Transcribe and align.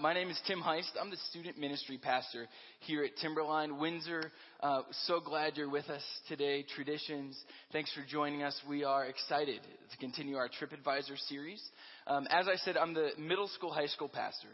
my 0.00 0.12
name 0.12 0.28
is 0.28 0.40
Tim 0.48 0.60
Heist. 0.60 0.90
I'm 1.00 1.08
the 1.08 1.16
student 1.30 1.56
ministry 1.56 1.98
pastor 1.98 2.48
here 2.80 3.04
at 3.04 3.16
Timberline 3.22 3.78
Windsor. 3.78 4.32
Uh, 4.60 4.80
so 5.06 5.20
glad 5.20 5.56
you're 5.56 5.70
with 5.70 5.88
us 5.88 6.02
today. 6.26 6.64
Traditions. 6.74 7.40
Thanks 7.70 7.92
for 7.92 8.02
joining 8.10 8.42
us. 8.42 8.60
We 8.68 8.82
are 8.82 9.06
excited 9.06 9.60
to 9.92 9.96
continue 9.98 10.34
our 10.34 10.48
TripAdvisor 10.48 11.16
series. 11.28 11.62
Um, 12.08 12.26
as 12.28 12.48
I 12.48 12.56
said, 12.56 12.76
I'm 12.76 12.92
the 12.92 13.10
middle 13.18 13.46
school, 13.46 13.72
high 13.72 13.86
school 13.86 14.08
pastor, 14.08 14.48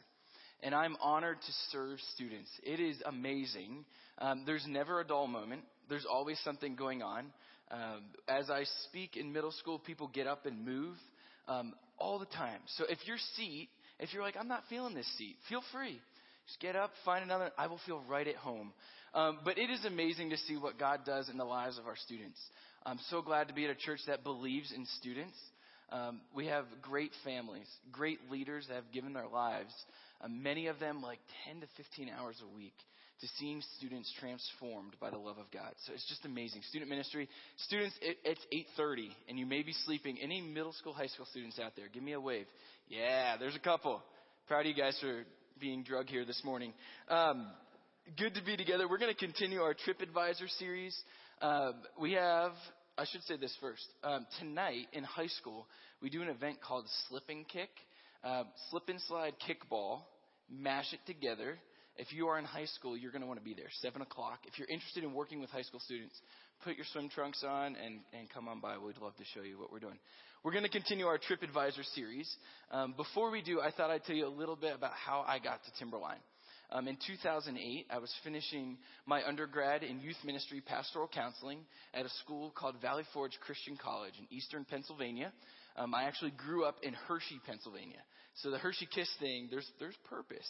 and 0.62 0.74
I'm 0.74 0.98
honored 1.01 1.40
to 1.40 1.52
serve 1.73 1.98
students. 2.12 2.51
It 2.62 2.79
is 2.79 3.01
amazing. 3.06 3.87
Um, 4.18 4.43
there's 4.45 4.66
never 4.68 5.01
a 5.01 5.06
dull 5.06 5.27
moment. 5.27 5.62
There's 5.88 6.04
always 6.04 6.38
something 6.45 6.77
going 6.77 7.02
on. 7.02 7.32
Um, 7.70 8.02
as 8.29 8.51
I 8.51 8.65
speak 8.88 9.16
in 9.16 9.32
middle 9.32 9.52
school, 9.52 9.79
people 9.79 10.10
get 10.12 10.27
up 10.27 10.45
and 10.45 10.66
move 10.66 10.96
um, 11.48 11.73
all 11.98 12.18
the 12.18 12.27
time. 12.27 12.60
So 12.77 12.84
if 12.90 12.98
your 13.06 13.16
seat 13.37 13.70
if 13.98 14.12
you're 14.12 14.23
like, 14.23 14.36
I'm 14.38 14.48
not 14.48 14.62
feeling 14.68 14.95
this 14.95 15.10
seat, 15.16 15.36
feel 15.48 15.62
free. 15.73 16.00
Just 16.46 16.60
get 16.60 16.77
up, 16.77 16.91
find 17.04 17.24
another. 17.24 17.50
I 17.59 17.66
will 17.66 17.80
feel 17.87 18.02
right 18.09 18.27
at 18.27 18.37
home. 18.37 18.73
Um, 19.14 19.38
but 19.45 19.59
it 19.59 19.70
is 19.70 19.84
amazing 19.84 20.30
to 20.30 20.37
see 20.37 20.56
what 20.56 20.78
God 20.78 21.00
does 21.04 21.28
in 21.28 21.38
the 21.38 21.45
lives 21.45 21.78
of 21.78 21.87
our 21.87 21.96
students. 21.96 22.38
I'm 22.84 22.98
so 23.10 23.23
glad 23.23 23.48
to 23.48 23.54
be 23.54 23.64
at 23.64 23.70
a 23.70 23.74
church 23.74 24.01
that 24.06 24.23
believes 24.23 24.73
in 24.73 24.87
students. 24.98 25.37
Um, 25.90 26.20
we 26.34 26.46
have 26.46 26.66
great 26.82 27.12
families, 27.24 27.66
great 27.90 28.18
leaders 28.30 28.66
that 28.68 28.74
have 28.74 28.93
given 28.93 29.12
their 29.12 29.29
lives, 29.29 29.73
uh, 30.21 30.28
many 30.28 30.66
of 30.66 30.78
them 30.78 31.01
like 31.02 31.18
10 31.46 31.60
to 31.60 31.66
15 31.76 32.10
hours 32.16 32.37
a 32.43 32.56
week 32.56 32.74
to 33.20 33.26
seeing 33.38 33.62
students 33.78 34.12
transformed 34.20 34.95
by 35.00 35.10
the 35.10 35.16
love 35.16 35.38
of 35.38 35.50
God. 35.50 35.72
So 35.86 35.92
it's 35.95 36.06
just 36.09 36.24
amazing. 36.24 36.62
Student 36.68 36.90
ministry, 36.90 37.28
students, 37.66 37.96
it, 38.02 38.18
it's 38.24 38.40
8:30, 38.78 39.09
and 39.28 39.38
you 39.38 39.46
may 39.46 39.62
be 39.62 39.72
sleeping. 39.84 40.18
Any 40.22 40.40
middle 40.40 40.72
school, 40.72 40.92
high 40.92 41.06
school 41.06 41.26
students 41.30 41.59
out 41.59 41.72
there, 41.76 41.87
give 41.92 42.02
me 42.02 42.12
a 42.12 42.20
wave. 42.20 42.46
Yeah, 42.88 43.37
there's 43.38 43.56
a 43.56 43.60
couple. 43.60 44.02
Proud 44.48 44.60
of 44.60 44.66
you 44.66 44.74
guys 44.74 44.96
for 45.00 45.24
being 45.60 45.82
drug 45.82 46.09
here 46.09 46.24
this 46.24 46.42
morning. 46.44 46.72
Um, 47.09 47.46
good 48.18 48.34
to 48.34 48.42
be 48.44 48.56
together. 48.56 48.87
We're 48.88 48.98
going 48.98 49.14
to 49.14 49.18
continue 49.18 49.60
our 49.60 49.74
TripAdvisor 49.74 50.48
series. 50.59 50.96
Uh, 51.40 51.72
we 52.00 52.12
have, 52.12 52.52
I 52.98 53.04
should 53.10 53.22
say 53.22 53.37
this 53.37 53.56
first. 53.60 53.84
Um, 54.04 54.26
tonight 54.38 54.87
in 54.92 55.04
high 55.04 55.26
school, 55.28 55.66
we 56.02 56.10
do 56.10 56.22
an 56.22 56.28
event 56.28 56.59
called 56.60 56.84
Slip 57.09 57.24
and 57.28 57.48
Kick. 57.48 57.70
Uh, 58.22 58.42
slip 58.70 58.88
and 58.88 59.00
slide 59.02 59.34
kickball, 59.48 60.00
mash 60.50 60.92
it 60.92 60.98
together. 61.06 61.59
If 61.99 62.13
you 62.13 62.29
are 62.29 62.39
in 62.39 62.45
high 62.45 62.66
school, 62.66 62.97
you're 62.97 63.11
going 63.11 63.23
to 63.23 63.27
want 63.27 63.41
to 63.41 63.45
be 63.45 63.55
there. 63.55 63.69
7 63.80 64.03
o'clock. 64.03 64.41
If 64.47 64.59
you're 64.59 64.69
interested 64.69 65.05
in 65.05 65.15
working 65.15 65.41
with 65.41 65.50
high 65.50 65.62
school 65.62 65.81
students, 65.81 66.15
put 66.65 66.77
your 66.77 66.84
swim 66.93 67.09
trunks 67.09 67.43
on 67.43 67.77
and, 67.77 68.00
and 68.19 68.28
come 68.33 68.49
on 68.49 68.61
by. 68.61 68.77
We'd 68.78 68.99
love 68.99 69.16
to 69.16 69.25
show 69.34 69.43
you 69.43 69.59
what 69.59 69.72
we're 69.72 69.81
doing. 69.81 69.99
We're 70.44 70.53
going 70.53 70.65
to 70.65 70.71
continue 70.71 71.06
our 71.06 71.19
TripAdvisor 71.19 71.84
series. 71.94 72.33
Um, 72.71 72.94
before 72.97 73.31
we 73.31 73.43
do, 73.43 73.61
I 73.61 73.71
thought 73.71 73.91
I'd 73.91 74.05
tell 74.05 74.17
you 74.17 74.27
a 74.27 74.28
little 74.28 74.56
bit 74.56 74.75
about 74.75 74.93
how 74.93 75.25
I 75.27 75.39
got 75.39 75.65
to 75.65 75.71
Timberline. 75.78 76.21
Um, 76.71 76.89
in 76.89 76.97
2008, 77.06 77.87
I 77.91 77.99
was 77.99 78.12
finishing 78.25 78.77
my 79.06 79.22
undergrad 79.27 79.83
in 79.83 80.00
youth 80.00 80.17
ministry 80.25 80.61
pastoral 80.61 81.09
counseling 81.12 81.61
at 81.94 82.05
a 82.05 82.11
school 82.25 82.53
called 82.56 82.75
Valley 82.83 83.05
Forge 83.15 83.39
Christian 83.44 83.77
College 83.77 84.15
in 84.19 84.27
eastern 84.37 84.65
Pennsylvania. 84.65 85.33
Um, 85.77 85.94
I 85.94 86.05
actually 86.05 86.33
grew 86.33 86.65
up 86.65 86.77
in 86.83 86.94
Hershey, 86.94 87.41
Pennsylvania. 87.47 88.00
So 88.43 88.50
the 88.50 88.59
Hershey 88.59 88.89
Kiss 88.93 89.09
thing, 89.21 89.49
there's, 89.50 89.71
there's 89.78 89.97
purpose. 90.11 90.49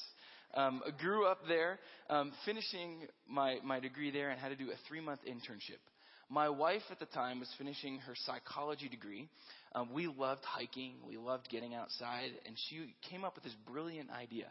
Um, 0.55 0.83
grew 0.99 1.27
up 1.27 1.41
there, 1.49 1.79
um, 2.09 2.33
finishing 2.45 3.07
my, 3.29 3.59
my 3.65 3.81
degree 3.81 4.11
there, 4.11 4.31
and 4.31 4.41
had 4.41 4.49
to 4.49 4.57
do 4.57 4.71
a 4.71 4.89
three 4.89 5.01
month 5.01 5.21
internship. 5.29 5.81
My 6.29 6.49
wife 6.49 6.83
at 6.91 6.99
the 6.99 7.07
time 7.07 7.39
was 7.39 7.49
finishing 7.57 7.99
her 7.99 8.15
psychology 8.25 8.89
degree. 8.89 9.29
Um, 9.75 9.93
we 9.93 10.09
loved 10.09 10.45
hiking, 10.45 10.95
we 11.07 11.17
loved 11.17 11.49
getting 11.51 11.75
outside, 11.75 12.31
and 12.47 12.57
she 12.69 12.95
came 13.11 13.25
up 13.25 13.37
with 13.37 13.45
this 13.45 13.55
brilliant 13.71 14.11
idea. 14.11 14.47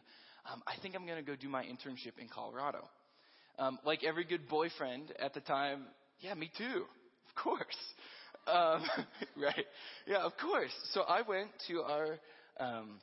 Um, 0.51 0.61
I 0.67 0.73
think 0.81 0.95
I'm 0.95 1.05
going 1.05 1.17
to 1.17 1.23
go 1.25 1.35
do 1.35 1.49
my 1.49 1.63
internship 1.63 2.19
in 2.19 2.29
Colorado. 2.33 2.87
Um, 3.57 3.79
like 3.83 4.03
every 4.03 4.23
good 4.23 4.47
boyfriend 4.47 5.11
at 5.19 5.33
the 5.33 5.41
time, 5.41 5.85
yeah, 6.19 6.33
me 6.33 6.51
too, 6.57 6.85
of 7.29 7.43
course. 7.43 7.65
Um, 8.47 8.83
right? 9.41 9.65
Yeah, 10.05 10.19
of 10.19 10.33
course. 10.39 10.69
So 10.93 11.01
I 11.01 11.23
went 11.23 11.49
to 11.67 11.81
our 11.81 12.19
um, 12.59 12.99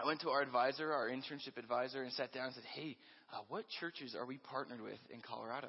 I 0.00 0.06
went 0.06 0.20
to 0.20 0.30
our 0.30 0.42
advisor, 0.42 0.92
our 0.92 1.08
internship 1.08 1.56
advisor, 1.56 2.02
and 2.02 2.12
sat 2.12 2.32
down 2.32 2.46
and 2.46 2.54
said, 2.54 2.64
Hey, 2.74 2.96
uh, 3.32 3.40
what 3.48 3.64
churches 3.80 4.14
are 4.18 4.24
we 4.24 4.38
partnered 4.38 4.80
with 4.80 4.98
in 5.12 5.20
Colorado? 5.20 5.68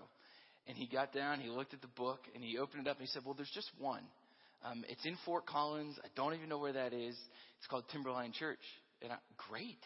And 0.68 0.78
he 0.78 0.86
got 0.86 1.14
down, 1.14 1.40
he 1.40 1.50
looked 1.50 1.74
at 1.74 1.82
the 1.82 1.88
book, 1.88 2.20
and 2.36 2.44
he 2.44 2.60
opened 2.60 2.86
it 2.86 2.90
up 2.90 2.98
and 2.98 3.08
he 3.08 3.12
said, 3.12 3.24
Well, 3.26 3.34
there's 3.34 3.52
just 3.54 3.72
one. 3.80 4.04
Um, 4.64 4.86
it's 4.88 5.04
in 5.06 5.18
Fort 5.26 5.48
Collins. 5.48 5.98
I 6.04 6.08
don't 6.16 6.36
even 6.36 6.48
know 6.48 6.60
where 6.60 6.74
that 6.74 6.94
is. 6.94 7.16
It's 7.58 7.68
called 7.68 7.86
Timberline 7.92 8.34
Church. 8.34 8.60
And 9.02 9.12
I, 9.12 9.18
great. 9.50 9.80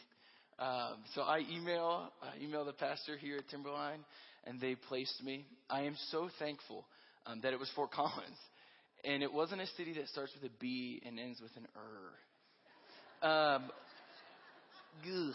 Um, 0.60 0.98
so 1.16 1.22
I 1.22 1.40
email, 1.50 2.12
I 2.22 2.44
email 2.44 2.66
the 2.66 2.74
pastor 2.74 3.18
here 3.18 3.38
at 3.38 3.48
Timberline, 3.50 4.00
and 4.46 4.60
they 4.60 4.76
placed 4.76 5.24
me. 5.24 5.46
I 5.70 5.84
am 5.84 5.96
so 6.10 6.30
thankful 6.40 6.86
um, 7.26 7.40
that 7.44 7.54
it 7.54 7.60
was 7.60 7.70
Fort 7.76 7.92
Collins. 7.92 8.38
And 9.06 9.24
it 9.24 9.32
wasn't 9.32 9.62
a 9.62 9.68
city 9.78 9.94
that 9.94 10.10
starts 10.10 10.34
with 10.34 10.52
a 10.52 10.54
B 10.60 11.02
and 11.06 11.20
ends 11.20 11.40
with 11.40 11.52
an 11.56 11.68
er. 11.76 13.28
Um, 13.28 13.72
Ugh. 15.02 15.34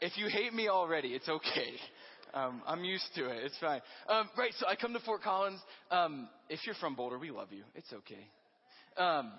If 0.00 0.18
you 0.18 0.28
hate 0.28 0.52
me 0.52 0.68
already, 0.68 1.08
it's 1.08 1.28
okay. 1.28 1.74
Um, 2.34 2.62
I'm 2.66 2.84
used 2.84 3.08
to 3.14 3.26
it. 3.26 3.44
It's 3.44 3.58
fine. 3.60 3.80
Um, 4.08 4.28
right, 4.36 4.52
so 4.58 4.66
I 4.66 4.74
come 4.74 4.92
to 4.92 5.00
Fort 5.00 5.22
Collins. 5.22 5.60
Um, 5.90 6.28
if 6.48 6.60
you're 6.66 6.74
from 6.74 6.94
Boulder, 6.94 7.18
we 7.18 7.30
love 7.30 7.52
you. 7.52 7.62
It's 7.74 7.92
okay. 7.92 8.26
Um, 8.96 9.32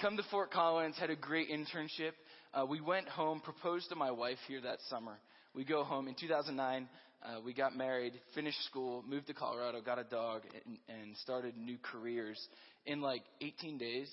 come 0.00 0.16
to 0.16 0.22
Fort 0.30 0.50
Collins, 0.50 0.96
had 0.98 1.10
a 1.10 1.16
great 1.16 1.48
internship. 1.48 2.12
Uh, 2.52 2.66
we 2.66 2.80
went 2.80 3.08
home, 3.08 3.40
proposed 3.40 3.88
to 3.88 3.96
my 3.96 4.10
wife 4.10 4.38
here 4.48 4.60
that 4.60 4.78
summer. 4.88 5.18
We 5.54 5.64
go 5.64 5.82
home. 5.82 6.08
In 6.08 6.14
2009, 6.14 6.88
uh, 7.22 7.40
we 7.44 7.54
got 7.54 7.76
married, 7.76 8.12
finished 8.34 8.62
school, 8.66 9.02
moved 9.08 9.26
to 9.28 9.34
Colorado, 9.34 9.80
got 9.80 9.98
a 9.98 10.04
dog, 10.04 10.42
and, 10.66 10.78
and 10.88 11.16
started 11.16 11.56
new 11.56 11.78
careers. 11.82 12.38
In 12.86 13.00
like 13.00 13.22
18 13.40 13.78
days, 13.78 14.10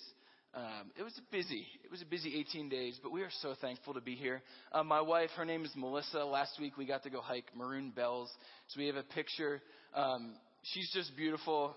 um, 0.57 0.89
it 0.97 1.03
was 1.03 1.13
busy. 1.31 1.67
It 1.83 1.91
was 1.91 2.01
a 2.01 2.05
busy 2.05 2.35
18 2.35 2.67
days, 2.67 2.99
but 3.03 3.11
we 3.11 3.21
are 3.21 3.29
so 3.41 3.53
thankful 3.61 3.93
to 3.93 4.01
be 4.01 4.15
here. 4.15 4.41
Uh, 4.71 4.83
my 4.83 5.01
wife, 5.01 5.29
her 5.37 5.45
name 5.45 5.63
is 5.63 5.71
Melissa. 5.75 6.25
Last 6.25 6.59
week 6.59 6.77
we 6.77 6.87
got 6.87 7.03
to 7.03 7.11
go 7.11 7.21
hike 7.21 7.45
Maroon 7.55 7.91
Bells, 7.91 8.31
so 8.69 8.79
we 8.79 8.87
have 8.87 8.95
a 8.95 9.03
picture. 9.03 9.61
Um, 9.93 10.33
she's 10.63 10.89
just 10.91 11.15
beautiful. 11.15 11.75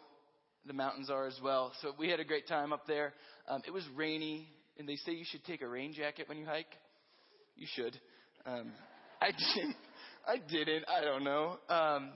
The 0.64 0.72
mountains 0.72 1.10
are 1.10 1.26
as 1.26 1.38
well. 1.44 1.72
So 1.82 1.92
we 1.98 2.08
had 2.08 2.20
a 2.20 2.24
great 2.24 2.48
time 2.48 2.72
up 2.72 2.86
there. 2.86 3.12
Um, 3.48 3.60
it 3.66 3.70
was 3.70 3.84
rainy, 3.94 4.48
and 4.78 4.88
they 4.88 4.96
say 4.96 5.12
you 5.12 5.26
should 5.30 5.44
take 5.44 5.60
a 5.60 5.68
rain 5.68 5.92
jacket 5.92 6.26
when 6.26 6.38
you 6.38 6.46
hike. 6.46 6.74
You 7.56 7.66
should. 7.74 8.00
Um, 8.46 8.72
I 9.20 9.30
didn't. 9.54 9.76
I 10.26 10.36
didn't. 10.38 10.84
I 10.88 11.04
don't 11.04 11.24
know. 11.24 11.58
Um, 11.68 12.12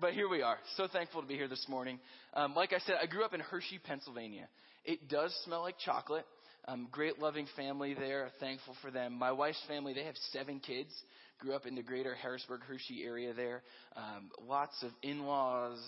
but 0.00 0.12
here 0.12 0.28
we 0.28 0.42
are. 0.42 0.58
So 0.76 0.86
thankful 0.92 1.22
to 1.22 1.26
be 1.26 1.34
here 1.34 1.48
this 1.48 1.66
morning. 1.68 1.98
Um, 2.34 2.54
like 2.54 2.72
I 2.72 2.78
said, 2.80 2.96
I 3.02 3.06
grew 3.06 3.24
up 3.24 3.34
in 3.34 3.40
Hershey, 3.40 3.78
Pennsylvania. 3.82 4.48
It 4.84 5.08
does 5.08 5.34
smell 5.44 5.62
like 5.62 5.78
chocolate. 5.78 6.26
Um, 6.68 6.88
great 6.90 7.18
loving 7.18 7.46
family 7.56 7.94
there. 7.94 8.30
Thankful 8.40 8.74
for 8.82 8.90
them. 8.90 9.14
My 9.14 9.32
wife's 9.32 9.62
family, 9.68 9.94
they 9.94 10.04
have 10.04 10.16
seven 10.32 10.60
kids. 10.60 10.90
Grew 11.38 11.54
up 11.54 11.66
in 11.66 11.74
the 11.74 11.82
greater 11.82 12.14
Harrisburg, 12.14 12.60
Hershey 12.66 13.04
area 13.04 13.32
there. 13.32 13.62
Um, 13.96 14.30
lots 14.46 14.82
of 14.82 14.90
in-laws 15.02 15.78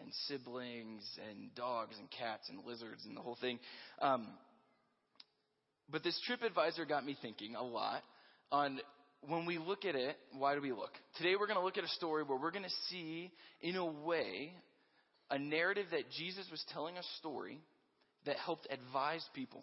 and 0.00 0.12
siblings 0.26 1.02
and 1.28 1.54
dogs 1.54 1.96
and 1.98 2.08
cats 2.10 2.48
and 2.48 2.60
lizards 2.66 3.04
and 3.06 3.16
the 3.16 3.20
whole 3.20 3.36
thing. 3.40 3.58
Um, 4.00 4.28
but 5.90 6.02
this 6.02 6.18
TripAdvisor 6.28 6.88
got 6.88 7.04
me 7.04 7.16
thinking 7.20 7.54
a 7.54 7.62
lot 7.62 8.02
on 8.50 8.80
when 9.28 9.46
we 9.46 9.58
look 9.58 9.84
at 9.84 9.94
it, 9.94 10.16
why 10.36 10.54
do 10.54 10.60
we 10.60 10.72
look? 10.72 10.90
Today 11.16 11.34
we're 11.38 11.46
going 11.46 11.58
to 11.58 11.64
look 11.64 11.78
at 11.78 11.84
a 11.84 11.88
story 11.88 12.24
where 12.24 12.38
we're 12.38 12.50
going 12.50 12.64
to 12.64 12.70
see, 12.90 13.30
in 13.60 13.76
a 13.76 13.86
way, 13.86 14.52
a 15.30 15.38
narrative 15.38 15.86
that 15.92 16.10
Jesus 16.18 16.46
was 16.50 16.62
telling 16.72 16.96
a 16.96 17.02
story 17.18 17.60
that 18.26 18.36
helped 18.36 18.66
advise 18.70 19.24
people. 19.34 19.62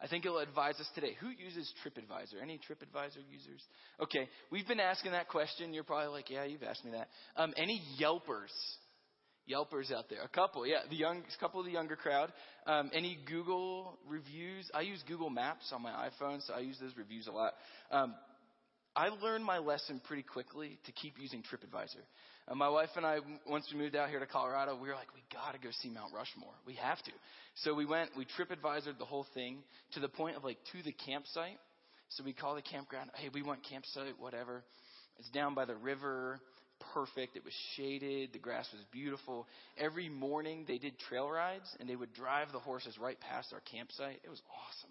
I 0.00 0.08
think 0.08 0.24
it'll 0.24 0.38
advise 0.38 0.74
us 0.80 0.88
today. 0.94 1.16
Who 1.20 1.28
uses 1.28 1.72
TripAdvisor? 1.84 2.42
Any 2.42 2.58
TripAdvisor 2.58 3.22
users? 3.30 3.62
Okay, 4.00 4.28
we've 4.50 4.66
been 4.66 4.80
asking 4.80 5.12
that 5.12 5.28
question. 5.28 5.72
You're 5.72 5.84
probably 5.84 6.08
like, 6.08 6.30
yeah, 6.30 6.44
you've 6.44 6.62
asked 6.64 6.84
me 6.84 6.92
that. 6.92 7.08
Um, 7.36 7.52
any 7.56 7.80
Yelpers? 8.00 8.50
Yelpers 9.48 9.92
out 9.92 10.04
there? 10.08 10.22
A 10.22 10.28
couple, 10.28 10.66
yeah. 10.66 10.78
The 10.88 10.96
young, 10.96 11.18
a 11.18 11.40
couple 11.40 11.60
of 11.60 11.66
the 11.66 11.72
younger 11.72 11.96
crowd. 11.96 12.32
Um, 12.66 12.90
any 12.94 13.18
Google 13.26 13.98
reviews? 14.08 14.68
I 14.74 14.80
use 14.80 15.02
Google 15.06 15.30
Maps 15.30 15.72
on 15.72 15.82
my 15.82 15.90
iPhone, 15.90 16.44
so 16.46 16.54
I 16.54 16.60
use 16.60 16.78
those 16.80 16.96
reviews 16.96 17.28
a 17.28 17.32
lot. 17.32 17.52
Um, 17.90 18.14
I 18.94 19.08
learned 19.08 19.44
my 19.44 19.58
lesson 19.58 20.00
pretty 20.06 20.22
quickly 20.22 20.78
to 20.84 20.92
keep 20.92 21.14
using 21.18 21.42
TripAdvisor. 21.42 22.02
Uh, 22.48 22.54
my 22.54 22.68
wife 22.68 22.90
and 22.96 23.06
I, 23.06 23.18
once 23.46 23.66
we 23.72 23.78
moved 23.78 23.96
out 23.96 24.10
here 24.10 24.20
to 24.20 24.26
Colorado, 24.26 24.76
we 24.80 24.88
were 24.88 24.94
like, 24.94 25.14
we 25.14 25.22
gotta 25.32 25.58
go 25.58 25.70
see 25.80 25.88
Mount 25.88 26.12
Rushmore. 26.12 26.52
We 26.66 26.74
have 26.74 27.02
to. 27.04 27.12
So 27.56 27.74
we 27.74 27.86
went, 27.86 28.10
we 28.16 28.26
TripAdvisored 28.26 28.98
the 28.98 29.04
whole 29.04 29.26
thing 29.32 29.58
to 29.92 30.00
the 30.00 30.08
point 30.08 30.36
of 30.36 30.44
like 30.44 30.58
to 30.72 30.82
the 30.82 30.92
campsite. 30.92 31.58
So 32.10 32.24
we 32.24 32.34
call 32.34 32.54
the 32.54 32.62
campground, 32.62 33.10
hey, 33.14 33.30
we 33.32 33.42
want 33.42 33.60
campsite, 33.68 34.18
whatever. 34.18 34.62
It's 35.18 35.30
down 35.30 35.54
by 35.54 35.64
the 35.64 35.76
river, 35.76 36.40
perfect. 36.92 37.36
It 37.36 37.44
was 37.44 37.54
shaded. 37.76 38.34
The 38.34 38.38
grass 38.38 38.68
was 38.72 38.82
beautiful. 38.90 39.46
Every 39.78 40.10
morning 40.10 40.64
they 40.68 40.78
did 40.78 40.98
trail 40.98 41.30
rides 41.30 41.68
and 41.80 41.88
they 41.88 41.96
would 41.96 42.12
drive 42.12 42.52
the 42.52 42.58
horses 42.58 42.98
right 43.00 43.18
past 43.20 43.52
our 43.54 43.60
campsite. 43.60 44.20
It 44.24 44.28
was 44.28 44.42
awesome. 44.50 44.90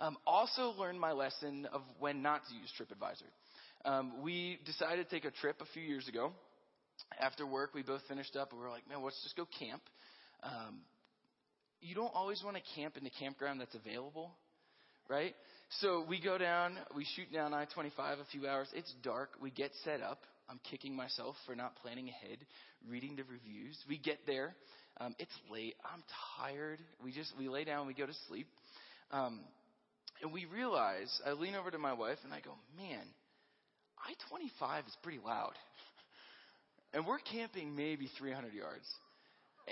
Um, 0.00 0.16
also 0.26 0.74
learned 0.78 1.00
my 1.00 1.12
lesson 1.12 1.66
of 1.72 1.82
when 1.98 2.22
not 2.22 2.42
to 2.48 2.54
use 2.54 2.72
TripAdvisor. 2.78 3.88
Um, 3.88 4.22
we 4.22 4.58
decided 4.64 5.08
to 5.08 5.14
take 5.14 5.24
a 5.24 5.30
trip 5.30 5.56
a 5.60 5.66
few 5.72 5.82
years 5.82 6.06
ago. 6.08 6.32
After 7.20 7.46
work, 7.46 7.74
we 7.74 7.82
both 7.82 8.02
finished 8.08 8.36
up 8.36 8.50
and 8.50 8.60
we 8.60 8.64
were 8.64 8.70
like, 8.70 8.88
man, 8.88 9.02
let's 9.02 9.20
just 9.22 9.36
go 9.36 9.46
camp. 9.58 9.82
Um, 10.42 10.80
you 11.80 11.94
don't 11.94 12.12
always 12.14 12.42
want 12.44 12.56
to 12.56 12.62
camp 12.74 12.96
in 12.96 13.04
the 13.04 13.10
campground 13.18 13.60
that's 13.60 13.74
available, 13.74 14.32
right? 15.08 15.34
So 15.80 16.04
we 16.08 16.20
go 16.20 16.38
down, 16.38 16.76
we 16.96 17.04
shoot 17.16 17.32
down 17.32 17.54
I 17.54 17.66
25 17.66 18.18
a 18.18 18.24
few 18.32 18.48
hours. 18.48 18.68
It's 18.74 18.92
dark. 19.02 19.30
We 19.40 19.50
get 19.50 19.70
set 19.84 20.00
up. 20.00 20.20
I'm 20.48 20.60
kicking 20.70 20.96
myself 20.96 21.36
for 21.46 21.54
not 21.54 21.76
planning 21.82 22.08
ahead, 22.08 22.38
reading 22.88 23.16
the 23.16 23.24
reviews. 23.24 23.76
We 23.88 23.98
get 23.98 24.18
there. 24.26 24.54
Um, 25.00 25.14
it's 25.18 25.32
late. 25.52 25.74
I'm 25.84 26.02
tired. 26.38 26.78
We 27.04 27.12
just, 27.12 27.32
we 27.38 27.48
lay 27.48 27.64
down, 27.64 27.86
we 27.86 27.94
go 27.94 28.06
to 28.06 28.14
sleep. 28.28 28.48
Um, 29.10 29.40
and 30.22 30.32
we 30.32 30.46
realize, 30.46 31.10
I 31.26 31.32
lean 31.32 31.54
over 31.54 31.70
to 31.70 31.78
my 31.78 31.92
wife 31.92 32.18
and 32.24 32.32
I 32.32 32.40
go, 32.40 32.52
man, 32.76 33.04
I 33.98 34.14
25 34.28 34.84
is 34.86 34.96
pretty 35.02 35.18
loud. 35.24 35.52
and 36.94 37.06
we're 37.06 37.18
camping 37.18 37.76
maybe 37.76 38.10
300 38.18 38.52
yards. 38.52 38.86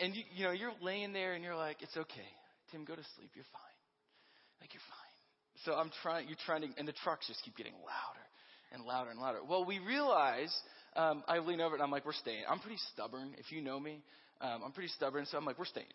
And 0.02 0.14
you, 0.14 0.22
you 0.34 0.44
know, 0.44 0.52
you're 0.52 0.72
laying 0.82 1.12
there 1.12 1.34
and 1.34 1.42
you're 1.42 1.56
like, 1.56 1.82
it's 1.82 1.96
okay. 1.96 2.30
Tim, 2.70 2.84
go 2.84 2.94
to 2.94 3.02
sleep. 3.16 3.30
You're 3.34 3.48
fine. 3.52 3.78
Like, 4.60 4.74
you're 4.74 4.86
fine. 4.88 5.06
So 5.64 5.74
I'm 5.74 5.90
trying, 6.02 6.28
you're 6.28 6.38
trying 6.44 6.62
to, 6.62 6.68
and 6.78 6.86
the 6.86 6.92
trucks 7.04 7.26
just 7.26 7.42
keep 7.44 7.56
getting 7.56 7.72
louder 7.72 8.26
and 8.72 8.84
louder 8.84 9.10
and 9.10 9.20
louder. 9.20 9.38
Well, 9.48 9.64
we 9.64 9.78
realize, 9.78 10.54
um, 10.96 11.22
I 11.26 11.38
lean 11.38 11.60
over 11.60 11.74
and 11.74 11.82
I'm 11.82 11.90
like, 11.90 12.04
we're 12.04 12.12
staying. 12.12 12.44
I'm 12.48 12.58
pretty 12.58 12.78
stubborn. 12.92 13.34
If 13.38 13.52
you 13.52 13.62
know 13.62 13.80
me, 13.80 14.02
um, 14.40 14.62
I'm 14.64 14.72
pretty 14.72 14.90
stubborn. 14.90 15.26
So 15.26 15.38
I'm 15.38 15.44
like, 15.44 15.58
we're 15.58 15.64
staying. 15.64 15.86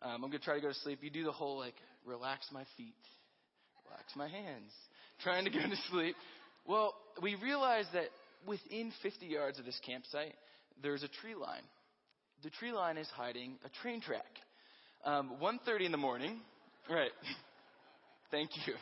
Um, 0.00 0.24
I'm 0.24 0.30
going 0.30 0.32
to 0.32 0.38
try 0.38 0.54
to 0.54 0.60
go 0.60 0.68
to 0.68 0.74
sleep. 0.74 1.00
You 1.02 1.10
do 1.10 1.24
the 1.24 1.32
whole 1.32 1.58
like, 1.58 1.74
relax 2.06 2.46
my 2.52 2.64
feet, 2.76 2.94
relax 3.88 4.04
my 4.16 4.28
hands, 4.28 4.70
trying 5.22 5.44
to 5.44 5.50
go 5.50 5.60
to 5.60 5.76
sleep. 5.90 6.16
Well, 6.66 6.94
we 7.22 7.34
realize 7.36 7.86
that 7.92 8.08
within 8.46 8.92
50 9.02 9.26
yards 9.26 9.58
of 9.58 9.64
this 9.64 9.80
campsite, 9.84 10.34
there's 10.82 11.02
a 11.02 11.08
tree 11.08 11.34
line. 11.34 11.62
The 12.42 12.50
tree 12.50 12.72
line 12.72 12.96
is 12.96 13.08
hiding 13.14 13.54
a 13.64 13.82
train 13.82 14.00
track. 14.00 14.24
Um, 15.04 15.32
1.30 15.42 15.86
in 15.86 15.92
the 15.92 15.98
morning, 15.98 16.38
right. 16.90 17.10
Thank 18.30 18.50
you. 18.66 18.74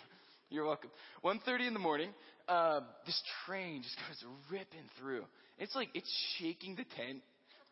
You're 0.50 0.66
welcome. 0.66 0.90
1.30 1.24 1.68
in 1.68 1.74
the 1.74 1.80
morning, 1.80 2.10
uh, 2.48 2.80
this 3.04 3.20
train 3.46 3.82
just 3.82 3.96
goes 3.96 4.30
ripping 4.50 4.88
through. 4.98 5.24
It's 5.58 5.74
like, 5.74 5.88
it's 5.94 6.10
shaking 6.38 6.76
the 6.76 6.84
tent, 6.96 7.22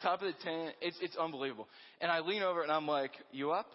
top 0.02 0.22
of 0.22 0.28
the 0.28 0.44
tent. 0.44 0.74
It's, 0.80 0.96
it's 1.00 1.16
unbelievable. 1.16 1.68
And 2.00 2.10
I 2.10 2.20
lean 2.20 2.42
over 2.42 2.62
and 2.62 2.72
I'm 2.72 2.86
like, 2.86 3.12
you 3.32 3.52
up? 3.52 3.66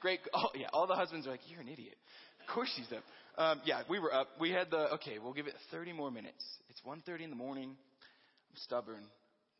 Great. 0.00 0.20
Oh, 0.34 0.48
yeah. 0.54 0.66
All 0.72 0.86
the 0.86 0.94
husbands 0.94 1.26
are 1.26 1.30
like, 1.30 1.40
you're 1.48 1.60
an 1.60 1.68
idiot. 1.68 1.96
Of 2.40 2.54
course 2.54 2.70
she's 2.76 2.90
up. 2.92 3.02
Um, 3.38 3.60
yeah, 3.64 3.82
we 3.88 3.98
were 3.98 4.12
up. 4.12 4.28
We 4.40 4.50
had 4.50 4.70
the, 4.70 4.94
okay, 4.94 5.18
we'll 5.18 5.32
give 5.32 5.46
it 5.46 5.54
30 5.70 5.92
more 5.92 6.10
minutes. 6.10 6.42
It's 6.70 6.80
1.30 6.86 7.24
in 7.24 7.30
the 7.30 7.36
morning. 7.36 7.70
I'm 7.70 8.56
stubborn. 8.56 9.04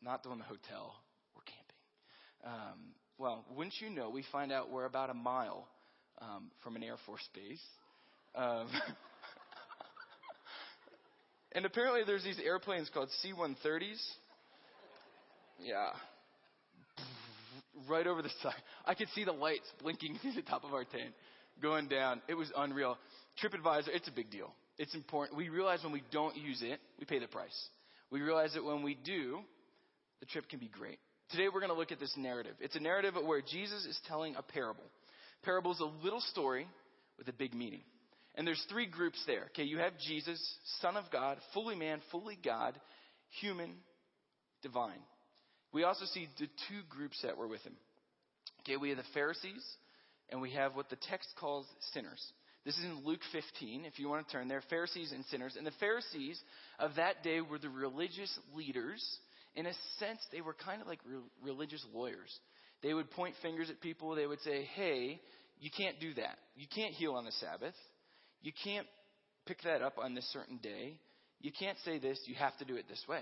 Not 0.01 0.23
doing 0.23 0.39
the 0.39 0.45
hotel. 0.45 0.93
We're 1.35 1.43
camping. 1.43 2.45
Um, 2.45 2.79
well, 3.17 3.45
wouldn't 3.55 3.75
you 3.79 3.89
know, 3.89 4.09
we 4.09 4.23
find 4.31 4.51
out 4.51 4.71
we're 4.71 4.85
about 4.85 5.09
a 5.09 5.13
mile 5.13 5.67
um, 6.21 6.51
from 6.63 6.75
an 6.75 6.83
Air 6.83 6.97
Force 7.05 7.27
base. 7.33 7.61
Um, 8.35 8.67
and 11.53 11.65
apparently 11.65 12.01
there's 12.05 12.23
these 12.23 12.39
airplanes 12.43 12.89
called 12.93 13.09
C-130s. 13.21 14.01
Yeah. 15.59 15.89
Right 17.87 18.07
over 18.07 18.21
the 18.21 18.29
side. 18.43 18.61
I 18.85 18.93
could 18.93 19.09
see 19.15 19.23
the 19.23 19.31
lights 19.31 19.71
blinking 19.81 20.19
through 20.21 20.33
the 20.33 20.41
top 20.41 20.63
of 20.63 20.73
our 20.73 20.83
tent 20.83 21.13
going 21.61 21.87
down. 21.87 22.21
It 22.27 22.35
was 22.35 22.51
unreal. 22.55 22.97
TripAdvisor, 23.43 23.89
it's 23.89 24.07
a 24.07 24.11
big 24.11 24.29
deal. 24.29 24.53
It's 24.77 24.93
important. 24.93 25.37
We 25.37 25.49
realize 25.49 25.83
when 25.83 25.93
we 25.93 26.03
don't 26.11 26.35
use 26.37 26.61
it, 26.61 26.79
we 26.99 27.05
pay 27.05 27.19
the 27.19 27.27
price. 27.27 27.67
We 28.11 28.21
realize 28.21 28.53
that 28.53 28.63
when 28.63 28.83
we 28.83 28.95
do, 28.95 29.39
the 30.19 30.25
trip 30.27 30.47
can 30.49 30.59
be 30.59 30.69
great. 30.69 30.99
Today 31.31 31.47
we're 31.53 31.59
going 31.59 31.71
to 31.71 31.77
look 31.77 31.91
at 31.91 31.99
this 31.99 32.13
narrative. 32.15 32.53
It's 32.59 32.75
a 32.75 32.79
narrative 32.79 33.15
where 33.25 33.41
Jesus 33.41 33.85
is 33.85 33.99
telling 34.07 34.35
a 34.35 34.41
parable. 34.41 34.83
Parable 35.43 35.71
is 35.71 35.79
a 35.79 36.03
little 36.03 36.21
story 36.21 36.67
with 37.17 37.27
a 37.27 37.33
big 37.33 37.53
meaning. 37.53 37.81
And 38.35 38.45
there's 38.45 38.63
three 38.69 38.85
groups 38.85 39.21
there. 39.25 39.45
Okay, 39.47 39.63
you 39.63 39.79
have 39.79 39.93
Jesus, 40.07 40.39
Son 40.79 40.95
of 40.95 41.05
God, 41.11 41.37
fully 41.53 41.75
man, 41.75 42.01
fully 42.11 42.37
God, 42.43 42.79
human, 43.41 43.73
divine. 44.61 44.99
We 45.73 45.83
also 45.83 46.05
see 46.05 46.27
the 46.39 46.47
two 46.47 46.81
groups 46.89 47.19
that 47.23 47.37
were 47.37 47.47
with 47.47 47.61
him. 47.61 47.75
Okay, 48.61 48.77
we 48.77 48.89
have 48.89 48.97
the 48.97 49.03
Pharisees 49.13 49.63
and 50.29 50.41
we 50.41 50.51
have 50.51 50.75
what 50.75 50.89
the 50.89 50.97
text 51.09 51.29
calls 51.39 51.65
sinners. 51.93 52.21
This 52.65 52.77
is 52.77 52.83
in 52.83 53.05
Luke 53.05 53.21
15, 53.31 53.85
if 53.85 53.97
you 53.97 54.09
want 54.09 54.27
to 54.27 54.31
turn 54.31 54.49
there. 54.49 54.61
Pharisees 54.69 55.13
and 55.13 55.23
sinners. 55.31 55.55
And 55.57 55.65
the 55.65 55.71
Pharisees 55.79 56.37
of 56.79 56.91
that 56.97 57.23
day 57.23 57.39
were 57.39 57.59
the 57.59 57.69
religious 57.69 58.37
leaders. 58.53 59.01
In 59.55 59.65
a 59.65 59.73
sense, 59.99 60.19
they 60.33 60.41
were 60.41 60.53
kind 60.53 60.81
of 60.81 60.87
like 60.87 60.99
re- 61.05 61.21
religious 61.41 61.85
lawyers. 61.93 62.29
They 62.83 62.93
would 62.93 63.09
point 63.11 63.35
fingers 63.41 63.69
at 63.69 63.79
people. 63.79 64.15
They 64.15 64.27
would 64.27 64.41
say, 64.41 64.67
hey, 64.75 65.21
you 65.59 65.69
can't 65.75 65.99
do 65.99 66.13
that. 66.15 66.37
You 66.55 66.67
can't 66.73 66.93
heal 66.93 67.13
on 67.13 67.23
the 67.23 67.31
Sabbath. 67.31 67.73
You 68.41 68.51
can't 68.63 68.85
pick 69.45 69.61
that 69.63 69.81
up 69.81 69.97
on 69.97 70.13
this 70.13 70.29
certain 70.33 70.57
day. 70.57 70.99
You 71.39 71.51
can't 71.57 71.77
say 71.85 71.99
this. 71.99 72.19
You 72.25 72.35
have 72.35 72.57
to 72.57 72.65
do 72.65 72.75
it 72.75 72.85
this 72.89 73.03
way. 73.07 73.21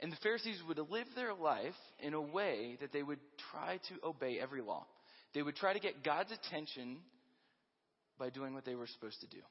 And 0.00 0.12
the 0.12 0.16
Pharisees 0.22 0.62
would 0.68 0.78
live 0.90 1.06
their 1.14 1.34
life 1.34 1.74
in 1.98 2.14
a 2.14 2.20
way 2.20 2.76
that 2.80 2.92
they 2.92 3.02
would 3.02 3.18
try 3.50 3.78
to 3.88 4.06
obey 4.06 4.38
every 4.40 4.62
law. 4.62 4.86
They 5.34 5.42
would 5.42 5.56
try 5.56 5.72
to 5.72 5.80
get 5.80 6.04
God's 6.04 6.30
attention 6.32 6.98
by 8.18 8.30
doing 8.30 8.54
what 8.54 8.64
they 8.64 8.74
were 8.74 8.86
supposed 8.86 9.20
to 9.20 9.26
do. 9.26 9.42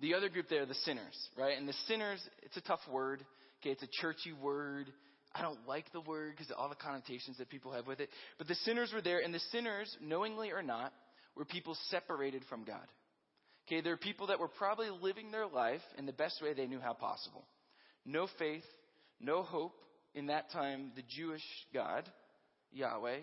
The 0.00 0.14
other 0.14 0.28
group 0.28 0.48
there, 0.50 0.66
the 0.66 0.74
sinners, 0.74 1.16
right? 1.38 1.56
And 1.56 1.68
the 1.68 1.74
sinners, 1.86 2.20
it's 2.42 2.56
a 2.56 2.60
tough 2.60 2.80
word. 2.90 3.24
Okay, 3.62 3.70
it's 3.70 3.82
a 3.82 4.00
churchy 4.00 4.32
word. 4.32 4.92
I 5.34 5.42
don't 5.42 5.66
like 5.66 5.90
the 5.92 6.00
word 6.00 6.32
because 6.36 6.50
of 6.50 6.56
all 6.58 6.68
the 6.68 6.74
connotations 6.74 7.38
that 7.38 7.48
people 7.48 7.72
have 7.72 7.86
with 7.86 8.00
it. 8.00 8.10
But 8.38 8.48
the 8.48 8.54
sinners 8.56 8.92
were 8.92 9.00
there, 9.00 9.20
and 9.20 9.32
the 9.32 9.40
sinners, 9.52 9.94
knowingly 10.00 10.50
or 10.50 10.62
not, 10.62 10.92
were 11.34 11.44
people 11.44 11.76
separated 11.90 12.42
from 12.48 12.64
God. 12.64 12.86
Okay, 13.66 13.80
they're 13.80 13.96
people 13.96 14.28
that 14.28 14.38
were 14.38 14.48
probably 14.48 14.88
living 14.90 15.30
their 15.30 15.46
life 15.46 15.82
in 15.98 16.06
the 16.06 16.12
best 16.12 16.40
way 16.42 16.54
they 16.54 16.66
knew 16.66 16.80
how 16.80 16.92
possible. 16.92 17.44
No 18.04 18.28
faith, 18.38 18.64
no 19.20 19.42
hope 19.42 19.74
in 20.14 20.26
that 20.26 20.50
time, 20.50 20.92
the 20.96 21.02
Jewish 21.08 21.42
God, 21.72 22.08
Yahweh. 22.72 23.18